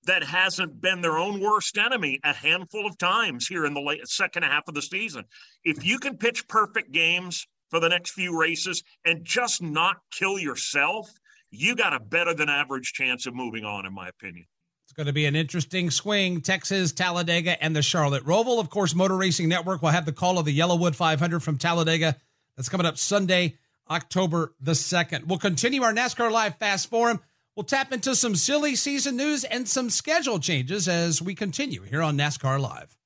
[0.07, 4.07] that hasn't been their own worst enemy a handful of times here in the late
[4.07, 5.25] second half of the season.
[5.65, 10.39] If you can pitch perfect games for the next few races and just not kill
[10.39, 11.11] yourself,
[11.51, 14.47] you got a better than average chance of moving on, in my opinion.
[14.85, 16.43] It's going to be an interesting swing.
[16.43, 18.61] Texas, Talladega, and the Charlotte Roval.
[18.61, 22.17] Of course, Motor Racing Network will have the call of the YellaWood 500 from Talladega
[22.57, 23.57] that's coming up Sunday,
[23.91, 25.27] October the 2nd.
[25.27, 27.21] We'll continue our NASCAR Live Fast Forum.
[27.57, 32.03] We'll tap into some silly season news and some schedule changes as we continue here
[32.03, 32.97] on NASCAR Live.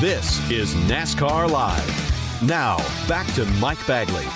[0.00, 2.42] This is NASCAR Live.
[2.42, 4.26] Now, back to Mike Bagley.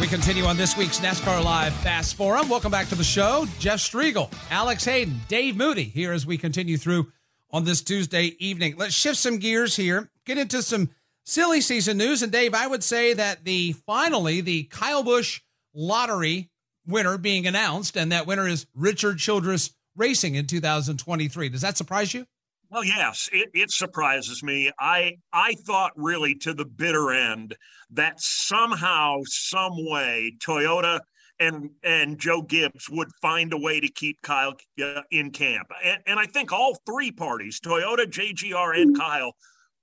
[0.00, 2.48] We continue on this week's NASCAR Live Fast Forum.
[2.48, 3.46] Welcome back to the show.
[3.60, 7.12] Jeff Striegle, Alex Hayden, Dave Moody here as we continue through
[7.54, 8.74] on this Tuesday evening.
[8.76, 10.90] Let's shift some gears here get into some
[11.24, 12.22] silly season news.
[12.22, 15.40] And Dave, I would say that the finally the Kyle Busch
[15.72, 16.50] lottery
[16.86, 21.48] winner being announced, and that winner is Richard Childress Racing in 2023.
[21.48, 22.26] Does that surprise you?
[22.70, 24.72] Well, yes, it, it surprises me.
[24.80, 27.54] I I thought really to the bitter end
[27.90, 31.00] that somehow, some way, Toyota
[31.40, 35.68] and and Joe Gibbs would find a way to keep Kyle uh, in camp.
[35.84, 39.32] And, and I think all three parties, Toyota, JGR, and Kyle,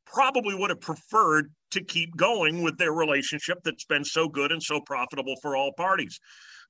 [0.05, 4.61] probably would have preferred to keep going with their relationship that's been so good and
[4.61, 6.19] so profitable for all parties.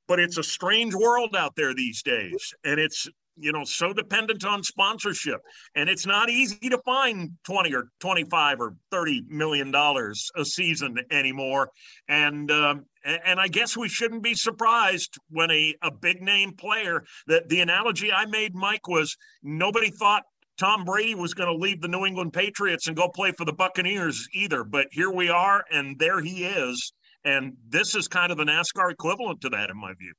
[0.07, 2.53] But it's a strange world out there these days.
[2.63, 5.41] And it's, you know, so dependent on sponsorship.
[5.75, 10.97] And it's not easy to find 20 or 25 or 30 million dollars a season
[11.11, 11.69] anymore.
[12.07, 17.03] And, um, and I guess we shouldn't be surprised when a, a big name player
[17.27, 20.23] that the analogy I made, Mike, was nobody thought
[20.57, 23.53] Tom Brady was going to leave the New England Patriots and go play for the
[23.53, 24.63] Buccaneers either.
[24.63, 26.93] But here we are, and there he is.
[27.23, 30.13] And this is kind of the NASCAR equivalent to that, in my view.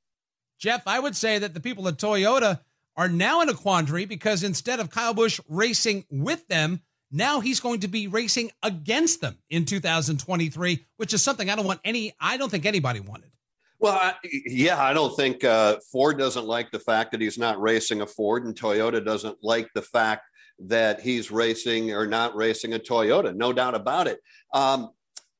[0.59, 2.59] Jeff, I would say that the people at Toyota
[2.95, 7.59] are now in a quandary because instead of Kyle Busch racing with them, now he's
[7.59, 12.13] going to be racing against them in 2023, which is something I don't want any,
[12.19, 13.29] I don't think anybody wanted.
[13.79, 17.61] Well, I, yeah, I don't think uh, Ford doesn't like the fact that he's not
[17.61, 20.23] racing a Ford, and Toyota doesn't like the fact
[20.59, 24.19] that he's racing or not racing a Toyota, no doubt about it.
[24.53, 24.91] Um,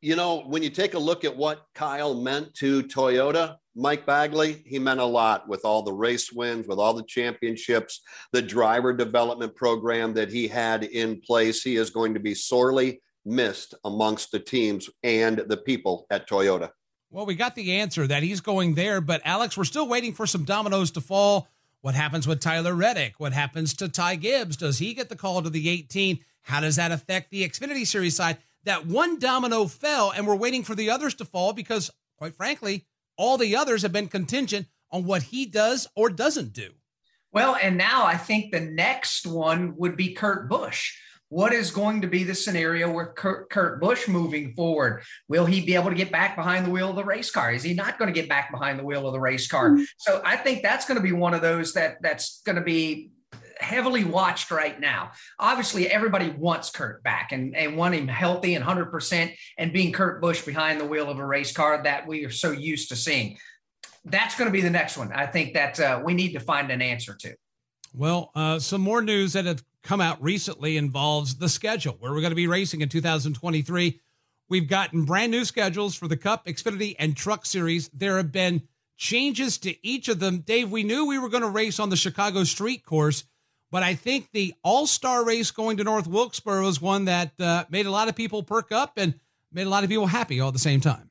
[0.02, 4.62] you know, when you take a look at what Kyle meant to Toyota, Mike Bagley,
[4.66, 8.94] he meant a lot with all the race wins, with all the championships, the driver
[8.94, 11.64] development program that he had in place.
[11.64, 16.70] He is going to be sorely missed amongst the teams and the people at Toyota.
[17.10, 20.28] Well, we got the answer that he's going there, but Alex, we're still waiting for
[20.28, 21.48] some dominoes to fall.
[21.82, 23.16] What happens with Tyler Reddick?
[23.20, 24.58] What happens to Ty Gibbs?
[24.58, 26.20] Does he get the call to the 18?
[26.42, 28.38] How does that affect the Xfinity Series side?
[28.64, 32.86] That one domino fell, and we're waiting for the others to fall because, quite frankly,
[33.18, 36.72] all the others have been contingent on what he does or doesn't do.
[37.32, 40.94] Well, and now I think the next one would be Kurt Busch.
[41.30, 45.02] What is going to be the scenario where Kurt, Kurt, Busch moving forward?
[45.28, 47.52] Will he be able to get back behind the wheel of the race car?
[47.52, 49.72] Is he not going to get back behind the wheel of the race car?
[49.72, 49.84] Mm-hmm.
[49.98, 53.10] So I think that's going to be one of those that that's going to be
[53.60, 55.12] heavily watched right now.
[55.40, 60.22] Obviously, everybody wants Kurt back and, and want him healthy and 100% and being Kurt
[60.22, 63.38] Busch behind the wheel of a race car that we are so used to seeing.
[64.06, 65.12] That's going to be the next one.
[65.14, 67.36] I think that uh, we need to find an answer to.
[67.94, 72.22] Well, uh, some more news that have come out recently involves the schedule where we're
[72.22, 74.00] going to be racing in 2023.
[74.50, 77.90] We've gotten brand new schedules for the Cup, Xfinity, and Truck Series.
[77.90, 78.64] There have been
[78.98, 80.40] changes to each of them.
[80.40, 83.24] Dave, we knew we were going to race on the Chicago Street Course,
[83.74, 87.66] but I think the All Star race going to North Wilkesboro is one that uh,
[87.72, 89.16] made a lot of people perk up and
[89.52, 91.10] made a lot of people happy all at the same time.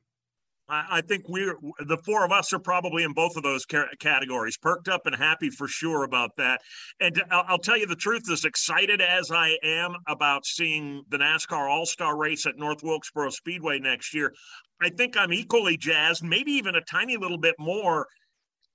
[0.69, 3.65] I, think we're the four of us are probably in both of those
[3.99, 6.61] categories, perked up and happy for sure about that.
[7.01, 11.17] And I'll, I'll tell you the truth: as excited as I am about seeing the
[11.17, 14.33] NASCAR All Star Race at North Wilkesboro Speedway next year,
[14.81, 18.07] I think I'm equally jazzed, maybe even a tiny little bit more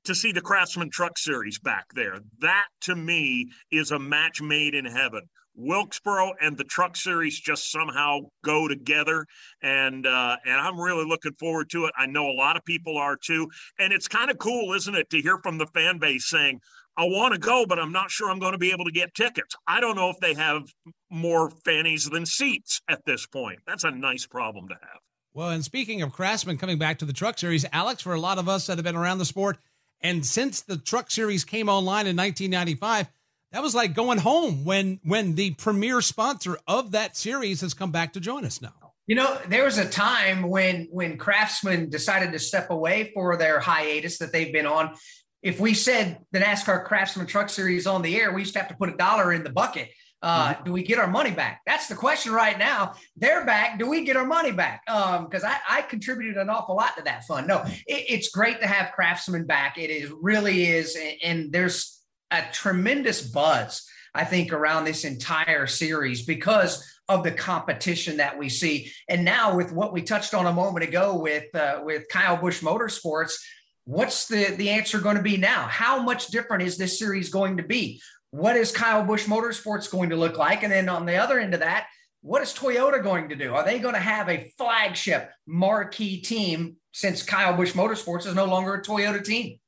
[0.08, 2.20] to see the Craftsman Truck Series back there.
[2.40, 5.28] That to me is a match made in heaven.
[5.54, 9.26] Wilkesboro and the Truck Series just somehow go together,
[9.62, 11.92] and uh, and I'm really looking forward to it.
[11.98, 15.10] I know a lot of people are too, and it's kind of cool, isn't it,
[15.10, 16.60] to hear from the fan base saying,
[16.96, 19.14] "I want to go, but I'm not sure I'm going to be able to get
[19.14, 20.62] tickets." I don't know if they have
[21.10, 23.58] more fannies than seats at this point.
[23.66, 25.00] That's a nice problem to have.
[25.34, 28.38] Well, and speaking of Craftsman coming back to the Truck Series, Alex, for a lot
[28.38, 29.58] of us that have been around the sport,
[30.00, 33.08] and since the Truck Series came online in 1995
[33.52, 37.90] that was like going home when when the premier sponsor of that series has come
[37.90, 38.72] back to join us now.
[39.06, 43.58] You know, there was a time when when Craftsman decided to step away for their
[43.58, 44.94] hiatus that they've been on.
[45.40, 48.68] If we said the NASCAR Craftsman Truck Series on the air, we used to have
[48.68, 49.88] to put a dollar in the bucket.
[50.20, 50.64] Uh, mm-hmm.
[50.64, 51.62] Do we get our money back?
[51.64, 52.94] That's the question right now.
[53.16, 53.78] They're back.
[53.78, 54.82] Do we get our money back?
[54.86, 57.46] Because um, I, I, contributed an awful lot to that fund.
[57.46, 59.78] No, it, it's great to have Craftsman back.
[59.78, 62.02] It is really is, and, and there's
[62.32, 68.48] a tremendous buzz, I think, around this entire series because of the competition that we
[68.48, 68.92] see.
[69.08, 72.60] And now with what we touched on a moment ago with uh, with Kyle Busch
[72.60, 73.34] Motorsports,
[73.84, 75.62] what's the the answer going to be now?
[75.68, 78.00] How much different is this series going to be?
[78.30, 80.62] What is Kyle Busch Motorsports going to look like?
[80.62, 81.86] And then on the other end of that,
[82.20, 83.54] what is Toyota going to do?
[83.54, 88.44] Are they going to have a flagship marquee team since Kyle Busch Motorsports is no
[88.44, 89.58] longer a Toyota team?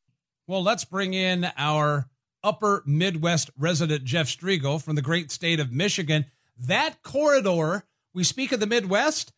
[0.47, 2.11] Well, let's bring in our
[2.43, 6.27] upper Midwest resident Jeff Striegle from the great state of Michigan.
[6.59, 9.33] That corridor, we speak of the Midwest,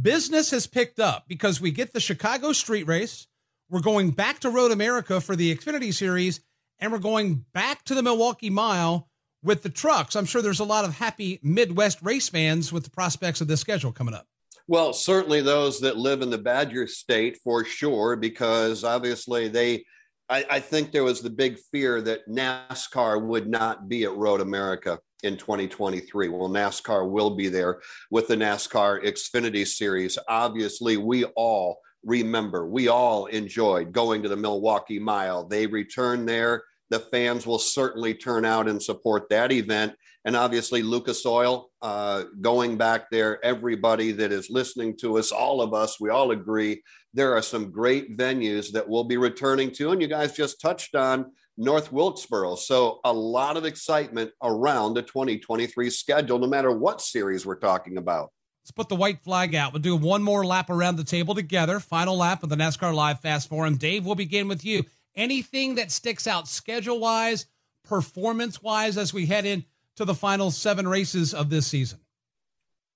[0.00, 3.26] business has picked up because we get the Chicago street race.
[3.70, 6.40] We're going back to Road America for the Xfinity Series,
[6.80, 9.08] and we're going back to the Milwaukee Mile
[9.42, 10.16] with the trucks.
[10.16, 13.60] I'm sure there's a lot of happy Midwest race fans with the prospects of this
[13.60, 14.26] schedule coming up.
[14.66, 19.84] Well, certainly those that live in the Badger state for sure, because obviously they
[20.30, 24.42] I, I, think there was the big fear that NASCAR would not be at Road
[24.42, 26.28] America in 2023.
[26.28, 30.18] Well, NASCAR will be there with the NASCAR Xfinity Series.
[30.28, 35.44] Obviously, we all remember, we all enjoyed going to the Milwaukee Mile.
[35.44, 36.64] They return there.
[36.90, 39.94] The fans will certainly turn out and support that event.
[40.24, 45.60] And obviously, Lucas Oil uh, going back there, everybody that is listening to us, all
[45.60, 46.82] of us, we all agree
[47.14, 49.92] there are some great venues that we'll be returning to.
[49.92, 52.56] And you guys just touched on North Wilkesboro.
[52.56, 57.96] So a lot of excitement around the 2023 schedule, no matter what series we're talking
[57.96, 58.30] about.
[58.62, 59.72] Let's put the white flag out.
[59.72, 61.80] We'll do one more lap around the table together.
[61.80, 63.76] Final lap of the NASCAR Live Fast Forum.
[63.76, 64.84] Dave, we'll begin with you.
[65.18, 67.46] Anything that sticks out schedule wise,
[67.84, 69.66] performance wise, as we head into
[69.98, 71.98] the final seven races of this season?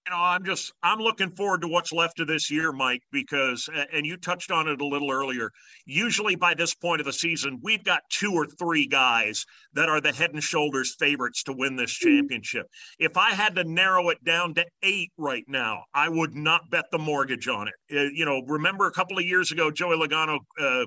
[0.06, 3.68] you know, I'm just I'm looking forward to what's left of this year, Mike, because
[3.92, 5.50] and you touched on it a little earlier.
[5.86, 9.44] Usually by this point of the season, we've got two or three guys
[9.74, 12.16] that are the head and shoulders favorites to win this mm-hmm.
[12.16, 12.66] championship.
[12.98, 16.86] If I had to narrow it down to 8 right now, I would not bet
[16.90, 17.74] the mortgage on it.
[17.96, 20.84] Uh, you know, remember a couple of years ago Joey Logano uh,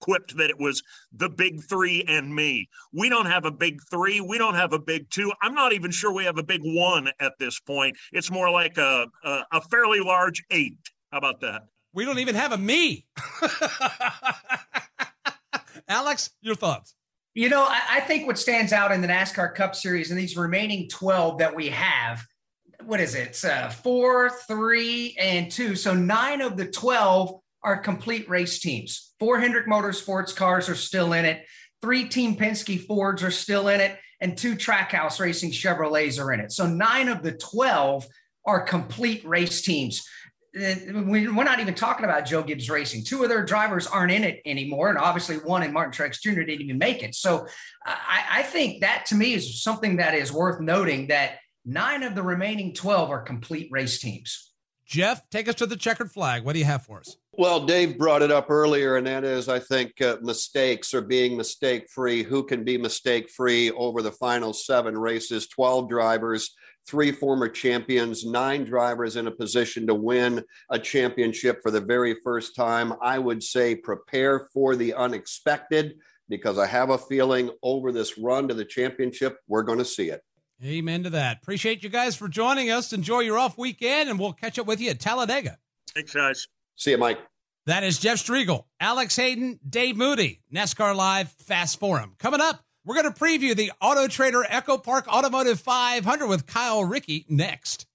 [0.00, 0.82] quipped that it was
[1.12, 2.68] the big three and me.
[2.92, 4.20] We don't have a big three.
[4.20, 5.32] We don't have a big two.
[5.42, 7.96] I'm not even sure we have a big one at this point.
[8.12, 10.78] It's more like a, a, a fairly large eight.
[11.10, 11.62] How about that?
[11.92, 13.06] We don't even have a me.
[15.88, 16.94] Alex, your thoughts?
[17.34, 20.36] You know, I, I, think what stands out in the NASCAR Cup Series and these
[20.36, 22.24] remaining 12 that we have,
[22.84, 23.42] what is it?
[23.44, 25.76] Uh, four, three, and two.
[25.76, 29.12] So nine of the 12 are complete race teams.
[29.18, 31.44] Four Hendrick Motorsports cars are still in it.
[31.82, 33.98] Three Team Penske Fords are still in it.
[34.20, 36.52] And two Trackhouse Racing Chevrolets are in it.
[36.52, 38.06] So nine of the 12
[38.44, 40.06] are complete race teams.
[40.54, 43.04] Uh, we're not even talking about Joe Gibbs Racing.
[43.04, 46.40] Two of their drivers aren't in it anymore, and obviously one and Martin Truex Jr.
[46.40, 47.14] didn't even make it.
[47.14, 47.46] So
[47.86, 52.16] I, I, think that to me is something that is worth noting that nine of
[52.16, 54.52] the remaining twelve are complete race teams.
[54.84, 56.42] Jeff, take us to the checkered flag.
[56.42, 57.16] What do you have for us?
[57.40, 61.38] Well, Dave brought it up earlier, and that is, I think, uh, mistakes or being
[61.38, 62.22] mistake free.
[62.22, 65.48] Who can be mistake free over the final seven races?
[65.48, 66.54] 12 drivers
[66.86, 72.14] three former champions, nine drivers in a position to win a championship for the very
[72.22, 72.92] first time.
[73.00, 75.94] I would say prepare for the unexpected
[76.28, 80.10] because I have a feeling over this run to the championship, we're going to see
[80.10, 80.20] it.
[80.62, 81.38] Amen to that.
[81.38, 82.92] Appreciate you guys for joining us.
[82.92, 85.56] Enjoy your off weekend, and we'll catch up with you at Talladega.
[85.94, 86.46] Thanks, guys.
[86.76, 87.29] See you, Mike.
[87.70, 92.16] That is Jeff Striegle, Alex Hayden, Dave Moody, NASCAR Live Fast Forum.
[92.18, 96.82] Coming up, we're going to preview the Auto Trader Echo Park Automotive 500 with Kyle
[96.82, 97.86] Rickey next.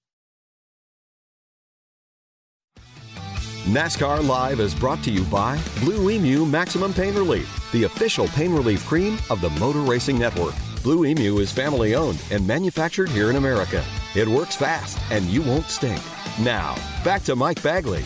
[3.65, 8.53] NASCAR Live is brought to you by Blue Emu Maximum Pain Relief, the official pain
[8.53, 10.55] relief cream of the Motor Racing Network.
[10.83, 13.83] Blue Emu is family owned and manufactured here in America.
[14.15, 16.01] It works fast and you won't stink.
[16.39, 18.05] Now, back to Mike Bagley.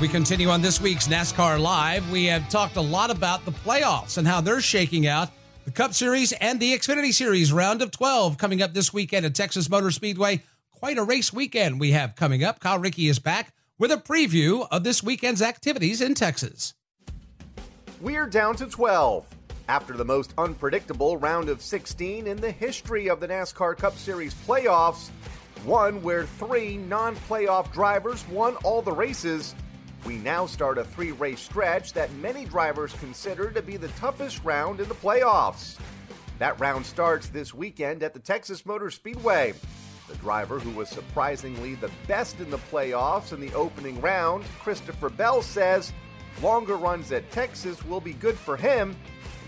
[0.00, 2.10] We continue on this week's NASCAR Live.
[2.10, 5.30] We have talked a lot about the playoffs and how they're shaking out.
[5.66, 9.36] The Cup Series and the Xfinity Series round of 12 coming up this weekend at
[9.36, 10.42] Texas Motor Speedway.
[10.72, 12.58] Quite a race weekend we have coming up.
[12.58, 16.74] Kyle Rickey is back with a preview of this weekend's activities in Texas.
[18.00, 19.24] We're down to 12.
[19.68, 24.34] After the most unpredictable round of 16 in the history of the NASCAR Cup Series
[24.34, 25.10] playoffs,
[25.64, 29.54] one where three non playoff drivers won all the races
[30.04, 34.44] we now start a three race stretch that many drivers consider to be the toughest
[34.44, 35.78] round in the playoffs.
[36.38, 39.54] That round starts this weekend at the Texas Motor Speedway.
[40.08, 45.08] The driver who was surprisingly the best in the playoffs in the opening round, Christopher
[45.08, 45.92] Bell, says
[46.42, 48.96] longer runs at Texas will be good for him.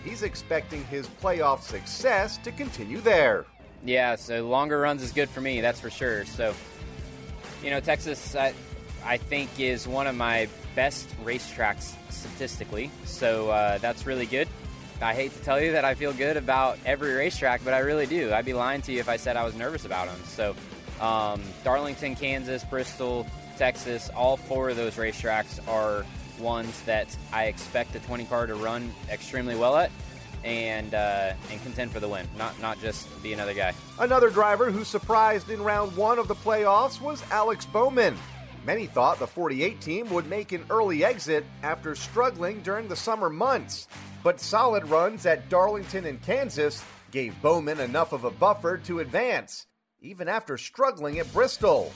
[0.05, 3.45] He's expecting his playoff success to continue there.
[3.85, 6.25] Yeah, so longer runs is good for me, that's for sure.
[6.25, 6.55] So,
[7.63, 8.55] you know, Texas, I,
[9.07, 12.91] I think is one of my best racetracks statistically.
[13.05, 14.49] So uh, that's really good.
[15.01, 18.07] I hate to tell you that I feel good about every racetrack, but I really
[18.07, 18.33] do.
[18.33, 20.19] I'd be lying to you if I said I was nervous about them.
[20.25, 20.55] So,
[21.01, 23.27] um, Darlington, Kansas, Bristol,
[23.59, 26.05] Texas, all four of those racetracks are
[26.39, 29.91] ones that I expect the 20 car to run extremely well at
[30.45, 33.75] and uh, and contend for the win, not not just be another guy.
[33.99, 38.17] Another driver who surprised in round one of the playoffs was Alex Bowman.
[38.67, 43.31] Many thought the 48 team would make an early exit after struggling during the summer
[43.31, 43.87] months,
[44.25, 49.67] but solid runs at Darlington and Kansas gave Bowman enough of a buffer to advance,
[50.01, 51.93] even after struggling at Bristol.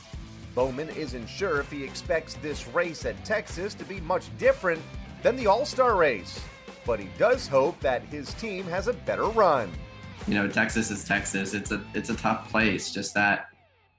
[0.55, 4.81] Bowman isn't sure if he expects this race at Texas to be much different
[5.25, 6.41] than the All Star race,
[6.87, 9.73] but he does hope that his team has a better run.
[10.29, 11.53] You know, Texas is Texas.
[11.53, 12.93] It's a it's a tough place.
[12.93, 13.49] Just that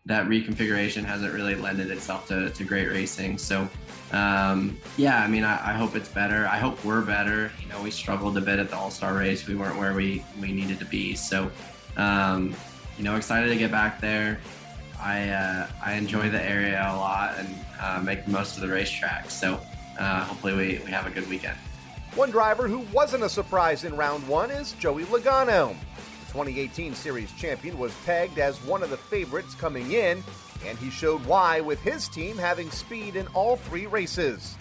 [0.06, 3.38] that reconfiguration hasn't really lended itself to, to great racing.
[3.38, 3.70] So,
[4.12, 6.48] um, yeah, I mean, I, I, hope it's better.
[6.48, 7.52] I hope we're better.
[7.62, 9.48] You know, we struggled a bit at the All Star race.
[9.48, 11.14] We weren't where we, we needed to be.
[11.14, 11.52] So,
[11.98, 12.56] um,
[12.98, 14.40] you know, excited to get back there.
[15.00, 18.70] I, uh, I enjoy the area a lot and uh, make the most of the
[18.70, 19.30] racetrack.
[19.30, 19.60] So,
[20.00, 21.58] uh, hopefully, we, we have a good weekend.
[22.16, 25.76] One driver who wasn't a surprise in round one is Joey Logano.
[26.32, 30.24] 2018 Series champion was pegged as one of the favorites coming in,
[30.66, 34.56] and he showed why with his team having speed in all three races.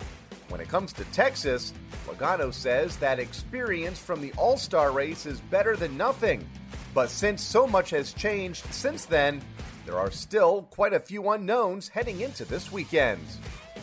[0.49, 1.73] When it comes to Texas,
[2.09, 6.45] Logano says that experience from the All Star race is better than nothing.
[6.93, 9.41] But since so much has changed since then,
[9.87, 13.23] there are still quite a few unknowns heading into this weekend.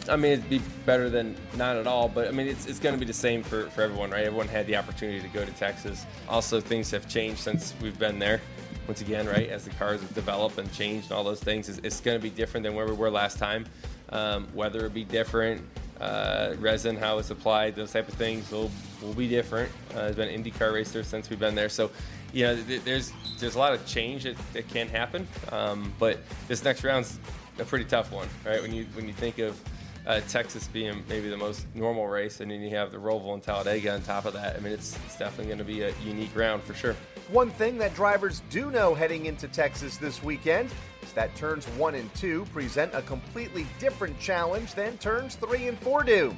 [0.09, 2.95] I mean, it'd be better than not at all, but I mean, it's, it's going
[2.95, 4.25] to be the same for, for everyone, right?
[4.25, 6.05] Everyone had the opportunity to go to Texas.
[6.29, 8.41] Also, things have changed since we've been there.
[8.87, 11.79] Once again, right, as the cars have developed and changed and all those things, it's,
[11.79, 13.65] it's going to be different than where we were last time.
[14.09, 15.61] Um, weather will be different.
[15.99, 18.71] Uh, resin, how it's applied, those type of things will
[19.01, 19.71] will be different.
[19.95, 21.89] Uh, I've been IndyCar racer since we've been there, so
[22.33, 25.27] you know th- there's there's a lot of change that, that can happen.
[25.51, 27.19] Um, but this next round's
[27.57, 28.61] a pretty tough one, right?
[28.61, 29.59] When you when you think of
[30.07, 33.43] uh, Texas being maybe the most normal race, and then you have the Roval and
[33.43, 34.55] Talladega on top of that.
[34.55, 36.95] I mean, it's, it's definitely going to be a unique round for sure.
[37.29, 40.71] One thing that drivers do know heading into Texas this weekend
[41.03, 45.77] is that turns one and two present a completely different challenge than turns three and
[45.79, 46.33] four do.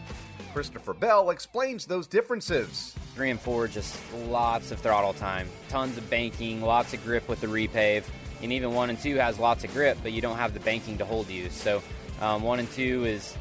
[0.52, 2.96] Christopher Bell explains those differences.
[3.14, 4.00] Three and four, just
[4.30, 8.04] lots of throttle time, tons of banking, lots of grip with the repave.
[8.42, 10.98] And even one and two has lots of grip, but you don't have the banking
[10.98, 11.52] to hold you.
[11.52, 11.84] So
[12.20, 13.38] um, one and two is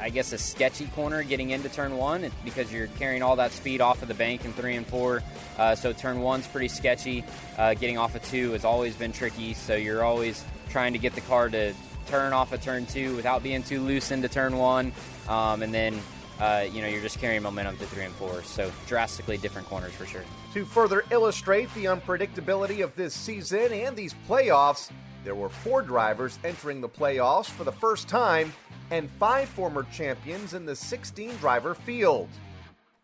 [0.00, 3.80] I guess, a sketchy corner getting into turn one because you're carrying all that speed
[3.80, 5.22] off of the bank in three and four.
[5.58, 7.24] Uh, so turn one's pretty sketchy.
[7.56, 9.54] Uh, getting off of two has always been tricky.
[9.54, 11.74] So you're always trying to get the car to
[12.06, 14.92] turn off of turn two without being too loose into turn one.
[15.28, 16.00] Um, and then,
[16.40, 18.42] uh, you know, you're just carrying momentum to three and four.
[18.44, 20.24] So drastically different corners for sure.
[20.54, 24.90] To further illustrate the unpredictability of this season and these playoffs,
[25.24, 28.52] there were four drivers entering the playoffs for the first time
[28.90, 32.28] and five former champions in the 16 driver field.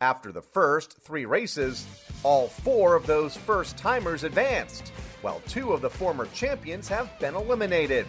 [0.01, 1.87] After the first three races,
[2.23, 4.89] all four of those first timers advanced,
[5.23, 8.07] while two of the former champions have been eliminated.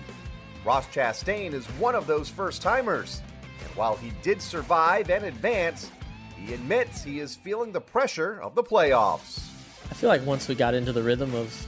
[0.66, 3.22] Ross Chastain is one of those first timers,
[3.62, 5.92] and while he did survive and advance,
[6.38, 9.48] he admits he is feeling the pressure of the playoffs.
[9.90, 11.68] I feel like once we got into the rhythm of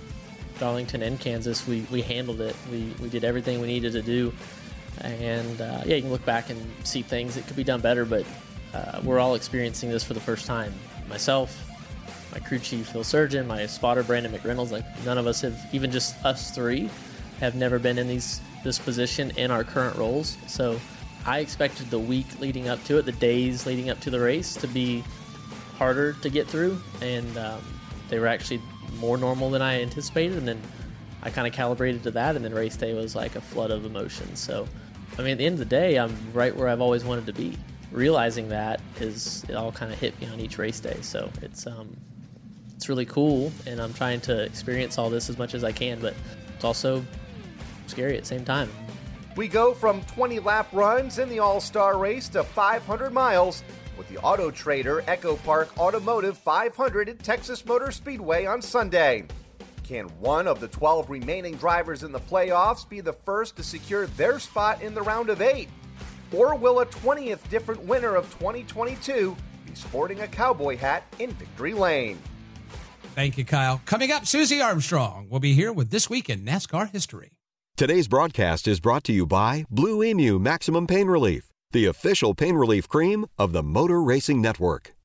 [0.59, 2.55] Darlington and Kansas, we, we handled it.
[2.71, 4.33] We, we did everything we needed to do
[5.01, 8.05] and uh, yeah, you can look back and see things that could be done better,
[8.05, 8.25] but
[8.73, 10.73] uh, we're all experiencing this for the first time.
[11.09, 11.63] Myself,
[12.31, 15.91] my crew chief Phil Surgen, my spotter Brandon McReynolds, like none of us have, even
[15.91, 16.89] just us three,
[17.39, 20.37] have never been in these this position in our current roles.
[20.47, 20.79] So
[21.25, 24.55] I expected the week leading up to it, the days leading up to the race,
[24.55, 25.03] to be
[25.77, 27.61] harder to get through, and um,
[28.09, 28.61] they were actually
[28.95, 30.37] more normal than I anticipated.
[30.37, 30.61] And then
[31.23, 33.85] I kind of calibrated to that, and then race day was like a flood of
[33.85, 34.39] emotions.
[34.39, 34.67] So
[35.17, 37.33] I mean, at the end of the day, I'm right where I've always wanted to
[37.33, 37.57] be.
[37.91, 41.65] Realizing that is it all kind of hit me on each race day, so it's
[41.65, 41.95] um,
[42.75, 45.99] it's really cool, and I'm trying to experience all this as much as I can,
[45.99, 46.13] but
[46.53, 47.03] it's also
[47.87, 48.69] scary at the same time.
[49.35, 53.63] We go from 20 lap runs in the All Star race to 500 miles
[53.97, 59.25] with the Auto Trader Echo Park Automotive 500 at Texas Motor Speedway on Sunday.
[59.83, 64.05] Can one of the 12 remaining drivers in the playoffs be the first to secure
[64.07, 65.69] their spot in the round of eight?
[66.33, 69.35] Or will a 20th different winner of 2022
[69.65, 72.19] be sporting a cowboy hat in victory lane?
[73.15, 73.81] Thank you, Kyle.
[73.85, 77.31] Coming up, Susie Armstrong will be here with This Week in NASCAR History.
[77.77, 82.55] Today's broadcast is brought to you by Blue Emu Maximum Pain Relief, the official pain
[82.55, 84.95] relief cream of the Motor Racing Network.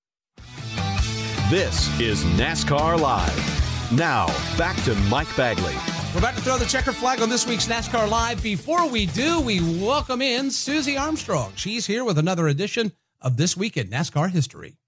[1.51, 3.93] This is NASCAR Live.
[3.93, 5.75] Now, back to Mike Bagley.
[6.15, 8.43] We're about to throw the checker flag on this week's NASCAR Live.
[8.43, 11.53] Before we do, we welcome in Susie Armstrong.
[11.57, 14.79] She's here with another edition of This Week in NASCAR History.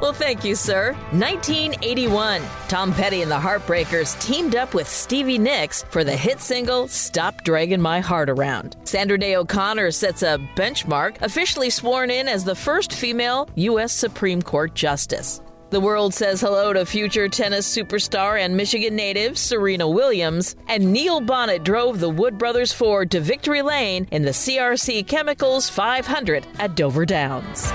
[0.00, 0.92] Well, thank you, sir.
[1.10, 6.86] 1981, Tom Petty and the Heartbreakers teamed up with Stevie Nicks for the hit single
[6.86, 8.76] Stop Dragging My Heart Around.
[8.84, 13.92] Sandra Day O'Connor sets a benchmark, officially sworn in as the first female U.S.
[13.92, 15.40] Supreme Court Justice.
[15.70, 21.20] The world says hello to future tennis superstar and Michigan native Serena Williams, and Neil
[21.20, 26.76] Bonnett drove the Wood Brothers Ford to victory lane in the CRC Chemicals 500 at
[26.76, 27.70] Dover Downs.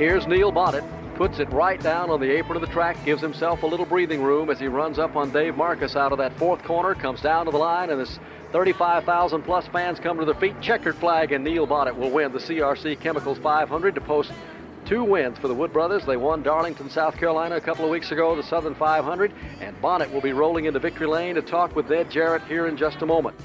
[0.00, 0.82] Here's Neil Bonnett
[1.16, 4.22] puts it right down on the apron of the track, gives himself a little breathing
[4.22, 7.44] room as he runs up on Dave Marcis out of that fourth corner, comes down
[7.44, 8.18] to the line, and this
[8.50, 10.58] 35,000 plus fans come to their feet.
[10.62, 14.32] Checkered flag, and Neil Bonnett will win the CRC Chemicals 500 to post
[14.86, 16.06] two wins for the Wood Brothers.
[16.06, 20.10] They won Darlington, South Carolina a couple of weeks ago, the Southern 500, and Bonnett
[20.10, 23.06] will be rolling into victory lane to talk with Ned Jarrett here in just a
[23.06, 23.36] moment.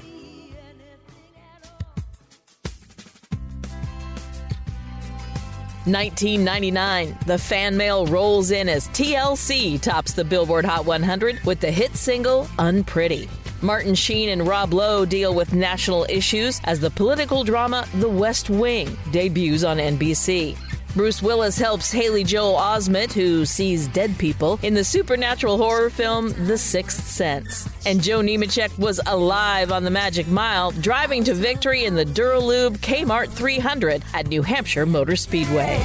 [5.86, 11.70] 1999, the fan mail rolls in as TLC tops the Billboard Hot 100 with the
[11.70, 13.28] hit single Unpretty.
[13.62, 18.50] Martin Sheen and Rob Lowe deal with national issues as the political drama The West
[18.50, 20.56] Wing debuts on NBC.
[20.96, 26.32] Bruce Willis helps Haley Joel Osment, who sees dead people, in the supernatural horror film
[26.46, 27.68] The Sixth Sense.
[27.84, 32.78] And Joe Nemechek was alive on the Magic Mile, driving to victory in the Duralube
[32.78, 35.76] Kmart 300 at New Hampshire Motor Speedway.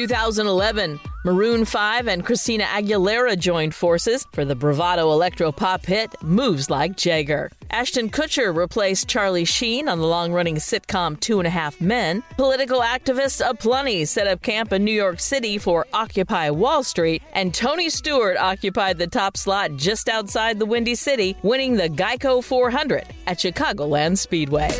[0.00, 6.70] 2011, Maroon 5 and Christina Aguilera joined forces for the bravado electro pop hit Moves
[6.70, 7.50] Like Jagger.
[7.70, 12.22] Ashton Kutcher replaced Charlie Sheen on the long running sitcom Two and a Half Men.
[12.38, 17.22] Political activists aplenty set up camp in New York City for Occupy Wall Street.
[17.34, 22.42] And Tony Stewart occupied the top slot just outside the Windy City, winning the Geico
[22.42, 24.70] 400 at Chicagoland Speedway.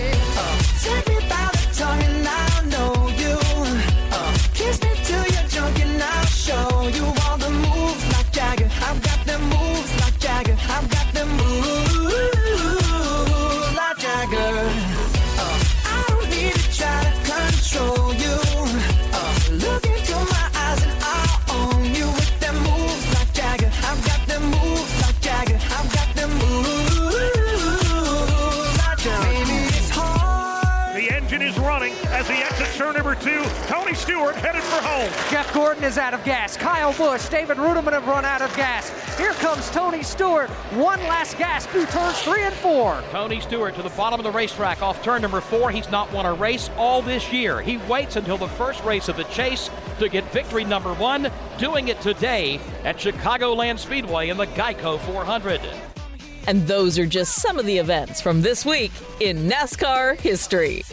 [34.31, 35.11] Stewart headed for home.
[35.31, 36.57] Jeff Gordon is out of gas.
[36.57, 38.89] Kyle Busch, David Reutimann have run out of gas.
[39.19, 40.49] Here comes Tony Stewart.
[40.71, 43.03] One last gas through turns three and four.
[43.11, 45.73] Tony Stewart to the bottom of the racetrack off turn number four.
[45.73, 47.61] He's not won a race all this year.
[47.61, 49.69] He waits until the first race of the chase
[49.99, 55.61] to get victory number one, doing it today at Chicagoland Speedway in the Geico 400.
[56.47, 60.85] And those are just some of the events from this week in NASCAR history.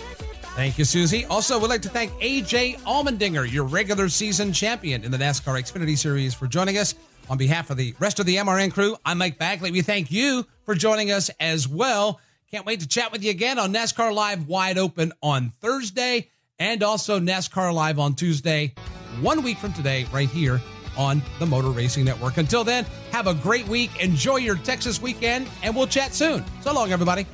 [0.57, 1.23] Thank you, Susie.
[1.25, 5.95] Also, we'd like to thank AJ Allmendinger, your regular season champion in the NASCAR Xfinity
[5.95, 6.95] Series, for joining us.
[7.29, 9.69] On behalf of the rest of the MRN crew, I'm Mike Bagley.
[9.69, 12.19] We thank you for joining us as well.
[12.49, 16.81] Can't wait to chat with you again on NASCAR Live Wide Open on Thursday and
[16.81, 18.73] also NASCAR Live on Tuesday,
[19.21, 20.59] one week from today, right here
[20.97, 22.37] on the Motor Racing Network.
[22.37, 23.91] Until then, have a great week.
[24.01, 26.43] Enjoy your Texas weekend, and we'll chat soon.
[26.61, 27.27] So long, everybody.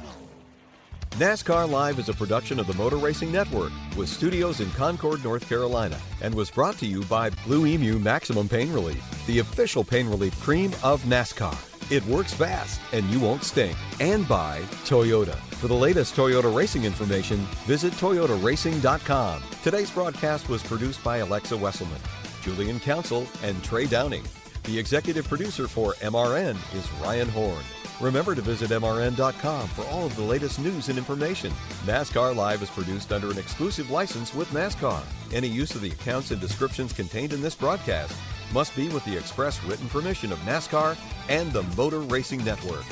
[1.17, 5.47] NASCAR Live is a production of the Motor Racing Network with studios in Concord, North
[5.47, 10.07] Carolina, and was brought to you by Blue Emu Maximum Pain Relief, the official pain
[10.07, 11.55] relief cream of NASCAR.
[11.91, 13.77] It works fast and you won't stink.
[13.99, 15.35] And by Toyota.
[15.35, 17.37] For the latest Toyota racing information,
[17.67, 19.43] visit toyotaracing.com.
[19.63, 22.01] Today's broadcast was produced by Alexa Wesselman,
[22.41, 24.23] Julian Council, and Trey Downing.
[24.63, 27.63] The executive producer for MRN is Ryan Horn.
[28.01, 31.51] Remember to visit MRN.com for all of the latest news and information.
[31.85, 35.01] NASCAR Live is produced under an exclusive license with NASCAR.
[35.31, 38.15] Any use of the accounts and descriptions contained in this broadcast
[38.51, 40.97] must be with the express written permission of NASCAR
[41.29, 42.85] and the Motor Racing Network.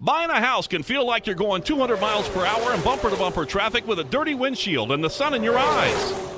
[0.00, 3.16] Buying a house can feel like you're going 200 miles per hour in bumper to
[3.16, 6.37] bumper traffic with a dirty windshield and the sun in your eyes.